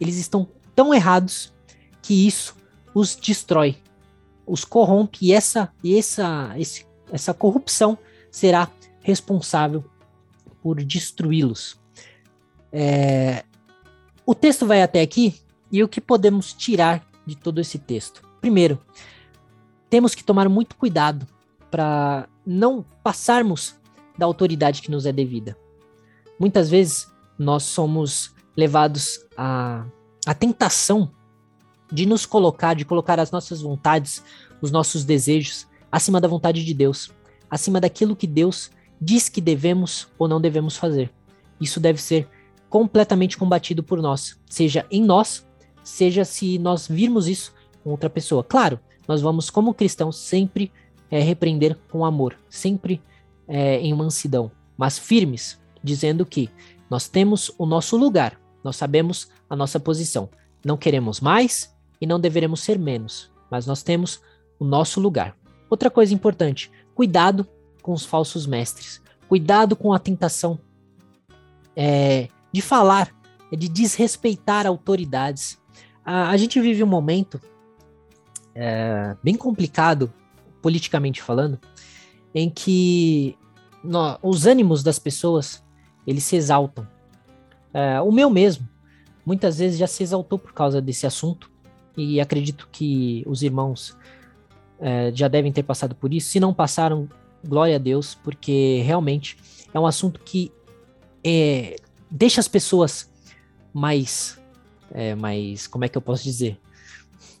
eles 0.00 0.16
estão 0.16 0.48
tão 0.74 0.94
errados 0.94 1.52
que 2.02 2.26
isso 2.26 2.56
os 2.94 3.14
destrói, 3.16 3.76
os 4.46 4.64
corrompe 4.64 5.18
e 5.22 5.32
essa, 5.32 5.72
essa, 5.84 6.54
esse, 6.56 6.86
essa 7.10 7.34
corrupção 7.34 7.98
será 8.30 8.70
responsável 9.02 9.84
por 10.62 10.82
destruí-los. 10.82 11.78
É, 12.72 13.44
o 14.24 14.34
texto 14.34 14.66
vai 14.66 14.82
até 14.82 15.00
aqui 15.00 15.40
e 15.70 15.82
o 15.82 15.88
que 15.88 16.00
podemos 16.00 16.52
tirar 16.52 17.06
de 17.26 17.36
todo 17.36 17.60
esse 17.60 17.78
texto? 17.78 18.22
Primeiro, 18.40 18.80
temos 19.88 20.14
que 20.14 20.24
tomar 20.24 20.48
muito 20.48 20.76
cuidado 20.76 21.26
para 21.70 22.28
não 22.44 22.84
passarmos 23.02 23.74
da 24.16 24.26
autoridade 24.26 24.80
que 24.80 24.90
nos 24.90 25.06
é 25.06 25.12
devida. 25.12 25.56
Muitas 26.38 26.70
vezes 26.70 27.12
nós 27.38 27.62
somos 27.64 28.34
levados 28.56 29.20
à, 29.36 29.84
à 30.24 30.34
tentação 30.34 31.10
de 31.92 32.06
nos 32.06 32.26
colocar, 32.26 32.74
de 32.74 32.84
colocar 32.84 33.20
as 33.20 33.30
nossas 33.30 33.60
vontades, 33.60 34.22
os 34.60 34.70
nossos 34.70 35.04
desejos 35.04 35.66
acima 35.90 36.20
da 36.20 36.28
vontade 36.28 36.64
de 36.64 36.74
Deus, 36.74 37.10
acima 37.50 37.80
daquilo 37.80 38.16
que 38.16 38.26
Deus 38.26 38.70
diz 39.00 39.28
que 39.28 39.40
devemos 39.40 40.08
ou 40.18 40.26
não 40.26 40.40
devemos 40.40 40.76
fazer. 40.76 41.12
Isso 41.60 41.80
deve 41.80 42.00
ser 42.00 42.28
completamente 42.68 43.38
combatido 43.38 43.82
por 43.82 44.02
nós, 44.02 44.38
seja 44.46 44.84
em 44.90 45.02
nós, 45.02 45.46
seja 45.82 46.24
se 46.24 46.58
nós 46.58 46.88
virmos 46.88 47.28
isso 47.28 47.54
com 47.82 47.90
outra 47.90 48.10
pessoa. 48.10 48.42
Claro, 48.42 48.80
nós 49.06 49.22
vamos, 49.22 49.48
como 49.48 49.72
cristãos, 49.72 50.16
sempre 50.16 50.72
é, 51.10 51.20
repreender 51.20 51.78
com 51.90 52.04
amor, 52.04 52.36
sempre 52.50 53.00
é, 53.46 53.78
em 53.78 53.94
mansidão, 53.94 54.50
mas 54.76 54.98
firmes, 54.98 55.58
dizendo 55.86 56.26
que 56.26 56.50
nós 56.90 57.08
temos 57.08 57.50
o 57.56 57.64
nosso 57.64 57.96
lugar, 57.96 58.38
nós 58.62 58.76
sabemos 58.76 59.30
a 59.48 59.56
nossa 59.56 59.78
posição. 59.78 60.28
Não 60.64 60.76
queremos 60.76 61.20
mais 61.20 61.74
e 62.00 62.06
não 62.06 62.20
deveremos 62.20 62.60
ser 62.60 62.78
menos, 62.78 63.30
mas 63.50 63.66
nós 63.66 63.82
temos 63.82 64.20
o 64.58 64.64
nosso 64.64 65.00
lugar. 65.00 65.36
Outra 65.70 65.88
coisa 65.88 66.12
importante: 66.12 66.70
cuidado 66.94 67.46
com 67.80 67.92
os 67.92 68.04
falsos 68.04 68.46
mestres, 68.46 69.00
cuidado 69.28 69.76
com 69.76 69.92
a 69.92 69.98
tentação 69.98 70.58
é, 71.76 72.28
de 72.52 72.60
falar, 72.60 73.14
de 73.52 73.68
desrespeitar 73.68 74.66
autoridades. 74.66 75.58
A, 76.04 76.30
a 76.30 76.36
gente 76.36 76.60
vive 76.60 76.82
um 76.82 76.88
momento 76.88 77.40
é, 78.54 79.16
bem 79.22 79.36
complicado, 79.36 80.12
politicamente 80.60 81.22
falando, 81.22 81.60
em 82.34 82.50
que 82.50 83.38
os 84.20 84.46
ânimos 84.46 84.82
das 84.82 84.98
pessoas 84.98 85.62
eles 86.06 86.24
se 86.24 86.36
exaltam. 86.36 86.86
É, 87.72 88.00
o 88.00 88.12
meu 88.12 88.30
mesmo, 88.30 88.66
muitas 89.24 89.58
vezes 89.58 89.78
já 89.78 89.86
se 89.86 90.02
exaltou 90.02 90.38
por 90.38 90.52
causa 90.52 90.80
desse 90.80 91.06
assunto 91.06 91.50
e 91.96 92.20
acredito 92.20 92.68
que 92.70 93.24
os 93.26 93.42
irmãos 93.42 93.96
é, 94.78 95.10
já 95.14 95.28
devem 95.28 95.52
ter 95.52 95.62
passado 95.62 95.94
por 95.94 96.12
isso. 96.12 96.28
Se 96.28 96.38
não 96.38 96.54
passaram, 96.54 97.08
glória 97.46 97.76
a 97.76 97.78
Deus, 97.78 98.14
porque 98.14 98.82
realmente 98.84 99.36
é 99.72 99.80
um 99.80 99.86
assunto 99.86 100.20
que 100.20 100.52
é, 101.24 101.76
deixa 102.10 102.40
as 102.40 102.48
pessoas 102.48 103.10
mais, 103.72 104.38
é, 104.92 105.14
mais, 105.14 105.66
como 105.66 105.84
é 105.84 105.88
que 105.88 105.98
eu 105.98 106.02
posso 106.02 106.22
dizer, 106.22 106.58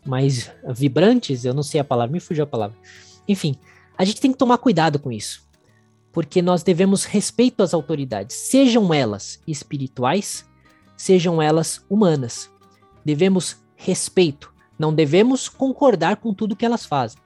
mais 0.04 0.50
vibrantes, 0.68 1.44
eu 1.44 1.54
não 1.54 1.62
sei 1.62 1.80
a 1.80 1.84
palavra, 1.84 2.12
me 2.12 2.20
fugiu 2.20 2.44
a 2.44 2.46
palavra. 2.46 2.76
Enfim, 3.28 3.56
a 3.96 4.04
gente 4.04 4.20
tem 4.20 4.32
que 4.32 4.38
tomar 4.38 4.58
cuidado 4.58 4.98
com 4.98 5.10
isso, 5.10 5.45
porque 6.16 6.40
nós 6.40 6.62
devemos 6.62 7.04
respeito 7.04 7.62
às 7.62 7.74
autoridades, 7.74 8.34
sejam 8.34 8.94
elas 8.94 9.38
espirituais, 9.46 10.46
sejam 10.96 11.42
elas 11.42 11.84
humanas. 11.90 12.50
Devemos 13.04 13.58
respeito, 13.74 14.50
não 14.78 14.94
devemos 14.94 15.46
concordar 15.46 16.16
com 16.16 16.32
tudo 16.32 16.56
que 16.56 16.64
elas 16.64 16.86
fazem, 16.86 17.18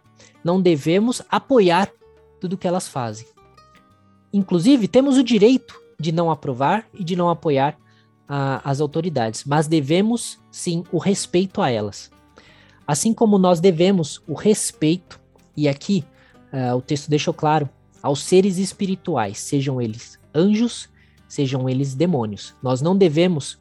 não 0.43 0.61
devemos 0.61 1.23
apoiar 1.31 1.89
tudo 2.41 2.59
que 2.59 2.67
elas 2.67 2.89
fazem. 2.89 3.29
Inclusive, 4.33 4.89
temos 4.89 5.17
o 5.19 5.23
direito 5.23 5.81
de 5.97 6.11
não 6.11 6.29
aprovar 6.29 6.85
e 6.93 7.05
de 7.05 7.15
não 7.15 7.31
apoiar 7.31 7.79
a, 8.27 8.61
as 8.69 8.81
autoridades, 8.81 9.45
mas 9.45 9.69
devemos 9.69 10.41
sim 10.51 10.83
o 10.91 10.99
respeito 10.99 11.63
a 11.63 11.71
elas. 11.71 12.11
Assim 12.85 13.15
como 13.15 13.39
nós 13.39 13.61
devemos 13.61 14.21
o 14.27 14.35
respeito, 14.35 15.21
e 15.57 15.69
aqui 15.69 16.05
uh, 16.53 16.75
o 16.75 16.83
texto 16.83 17.09
deixou 17.09 17.33
claro, 17.33 17.71
aos 18.03 18.23
seres 18.23 18.59
espirituais, 18.59 19.39
sejam 19.39 19.81
eles 19.81 20.19
anjos, 20.35 20.89
sejam 21.29 21.69
eles 21.69 21.95
demônios. 21.95 22.55
Nós 22.63 22.81
não 22.81 22.97
devemos, 22.97 23.59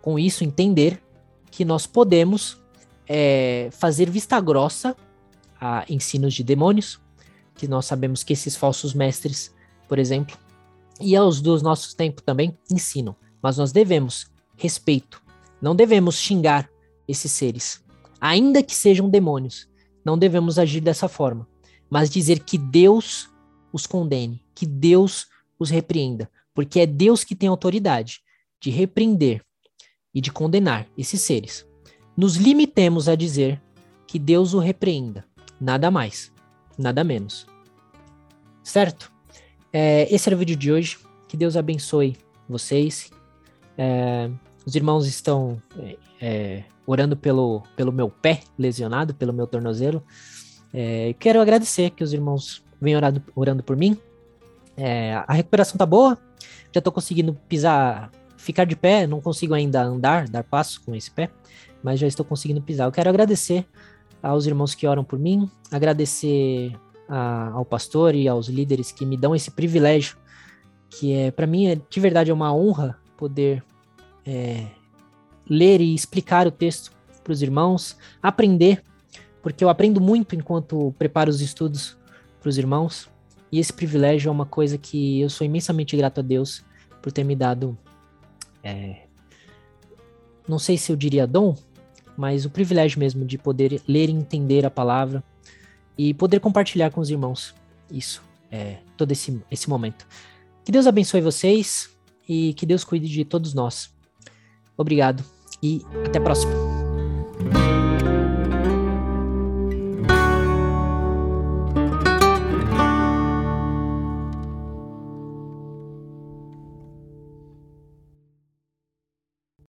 com 0.00 0.18
isso, 0.18 0.44
entender 0.44 1.02
que 1.50 1.64
nós 1.64 1.86
podemos 1.86 2.58
é, 3.08 3.68
fazer 3.72 4.10
vista 4.10 4.40
grossa 4.40 4.96
a 5.60 5.84
ensinos 5.88 6.34
de 6.34 6.42
demônios, 6.42 7.00
que 7.54 7.66
nós 7.66 7.86
sabemos 7.86 8.22
que 8.22 8.32
esses 8.32 8.56
falsos 8.56 8.92
mestres, 8.92 9.54
por 9.88 9.98
exemplo, 9.98 10.36
e 11.00 11.16
aos 11.16 11.40
dos 11.40 11.62
nossos 11.62 11.94
tempos 11.94 12.22
também 12.24 12.56
ensinam, 12.70 13.16
mas 13.42 13.56
nós 13.56 13.72
devemos 13.72 14.26
respeito, 14.56 15.22
não 15.60 15.74
devemos 15.74 16.16
xingar 16.16 16.68
esses 17.06 17.32
seres, 17.32 17.82
ainda 18.20 18.62
que 18.62 18.74
sejam 18.74 19.08
demônios, 19.08 19.68
não 20.04 20.18
devemos 20.18 20.58
agir 20.58 20.80
dessa 20.80 21.08
forma, 21.08 21.46
mas 21.88 22.10
dizer 22.10 22.40
que 22.40 22.58
Deus 22.58 23.30
os 23.76 23.86
condene, 23.86 24.42
que 24.54 24.64
Deus 24.64 25.26
os 25.58 25.68
repreenda, 25.68 26.30
porque 26.54 26.80
é 26.80 26.86
Deus 26.86 27.22
que 27.22 27.36
tem 27.36 27.46
autoridade 27.46 28.22
de 28.58 28.70
repreender 28.70 29.44
e 30.14 30.20
de 30.20 30.32
condenar 30.32 30.88
esses 30.96 31.20
seres. 31.20 31.66
Nos 32.16 32.36
limitemos 32.36 33.06
a 33.06 33.14
dizer 33.14 33.62
que 34.06 34.18
Deus 34.18 34.54
o 34.54 34.58
repreenda, 34.58 35.26
nada 35.60 35.90
mais, 35.90 36.32
nada 36.78 37.04
menos. 37.04 37.46
Certo? 38.64 39.12
É, 39.70 40.12
esse 40.12 40.26
era 40.26 40.34
o 40.34 40.38
vídeo 40.38 40.56
de 40.56 40.72
hoje. 40.72 40.98
Que 41.28 41.36
Deus 41.36 41.54
abençoe 41.54 42.16
vocês. 42.48 43.10
É, 43.76 44.30
os 44.64 44.74
irmãos 44.74 45.06
estão 45.06 45.60
é, 45.78 45.98
é 46.18 46.64
orando 46.86 47.14
pelo, 47.14 47.62
pelo 47.76 47.92
meu 47.92 48.08
pé 48.08 48.40
lesionado, 48.58 49.14
pelo 49.14 49.34
meu 49.34 49.46
tornozelo. 49.46 50.02
É, 50.72 51.14
quero 51.18 51.42
agradecer 51.42 51.90
que 51.90 52.02
os 52.02 52.14
irmãos 52.14 52.64
venham 52.80 52.98
orado, 52.98 53.22
orando 53.34 53.62
por 53.62 53.76
mim. 53.76 53.98
É, 54.76 55.14
a 55.26 55.32
recuperação 55.32 55.76
tá 55.76 55.86
boa, 55.86 56.18
já 56.72 56.80
tô 56.80 56.92
conseguindo 56.92 57.34
pisar, 57.48 58.10
ficar 58.36 58.64
de 58.64 58.76
pé, 58.76 59.06
não 59.06 59.20
consigo 59.20 59.54
ainda 59.54 59.82
andar, 59.82 60.28
dar 60.28 60.44
passo 60.44 60.82
com 60.82 60.94
esse 60.94 61.10
pé, 61.10 61.30
mas 61.82 61.98
já 61.98 62.06
estou 62.06 62.24
conseguindo 62.24 62.60
pisar. 62.60 62.86
Eu 62.86 62.92
quero 62.92 63.08
agradecer 63.08 63.66
aos 64.22 64.46
irmãos 64.46 64.74
que 64.74 64.86
oram 64.86 65.04
por 65.04 65.18
mim, 65.18 65.50
agradecer 65.70 66.76
a, 67.08 67.50
ao 67.50 67.64
pastor 67.64 68.14
e 68.14 68.28
aos 68.28 68.48
líderes 68.48 68.92
que 68.92 69.06
me 69.06 69.16
dão 69.16 69.34
esse 69.34 69.50
privilégio, 69.50 70.16
que 70.90 71.12
é 71.12 71.30
para 71.30 71.46
mim 71.46 71.66
é, 71.66 71.80
de 71.88 72.00
verdade 72.00 72.30
é 72.30 72.34
uma 72.34 72.54
honra 72.54 72.98
poder 73.16 73.62
é, 74.26 74.66
ler 75.48 75.80
e 75.80 75.94
explicar 75.94 76.46
o 76.46 76.50
texto 76.50 76.92
para 77.22 77.32
os 77.32 77.42
irmãos, 77.42 77.96
aprender, 78.22 78.84
porque 79.42 79.64
eu 79.64 79.68
aprendo 79.68 80.00
muito 80.00 80.34
enquanto 80.34 80.94
preparo 80.98 81.30
os 81.30 81.40
estudos 81.40 81.96
para 82.46 82.50
os 82.50 82.58
irmãos, 82.58 83.08
e 83.50 83.58
esse 83.58 83.72
privilégio 83.72 84.28
é 84.28 84.32
uma 84.32 84.46
coisa 84.46 84.78
que 84.78 85.20
eu 85.20 85.28
sou 85.28 85.44
imensamente 85.44 85.96
grato 85.96 86.20
a 86.20 86.22
Deus 86.22 86.64
por 87.02 87.10
ter 87.10 87.24
me 87.24 87.34
dado 87.34 87.76
é, 88.62 89.00
não 90.46 90.56
sei 90.56 90.78
se 90.78 90.92
eu 90.92 90.96
diria 90.96 91.26
dom, 91.26 91.56
mas 92.16 92.44
o 92.44 92.50
privilégio 92.50 93.00
mesmo 93.00 93.24
de 93.24 93.36
poder 93.36 93.82
ler 93.88 94.08
e 94.08 94.12
entender 94.12 94.64
a 94.64 94.70
palavra 94.70 95.24
e 95.98 96.14
poder 96.14 96.38
compartilhar 96.38 96.92
com 96.92 97.00
os 97.00 97.10
irmãos 97.10 97.52
isso, 97.90 98.22
é, 98.48 98.76
todo 98.96 99.10
esse, 99.10 99.42
esse 99.50 99.68
momento. 99.68 100.06
Que 100.64 100.70
Deus 100.70 100.86
abençoe 100.86 101.20
vocês 101.20 101.90
e 102.28 102.54
que 102.54 102.64
Deus 102.64 102.84
cuide 102.84 103.08
de 103.08 103.24
todos 103.24 103.54
nós. 103.54 103.92
Obrigado 104.76 105.24
e 105.60 105.82
até 106.04 106.20
a 106.20 106.22
próxima. 106.22 106.65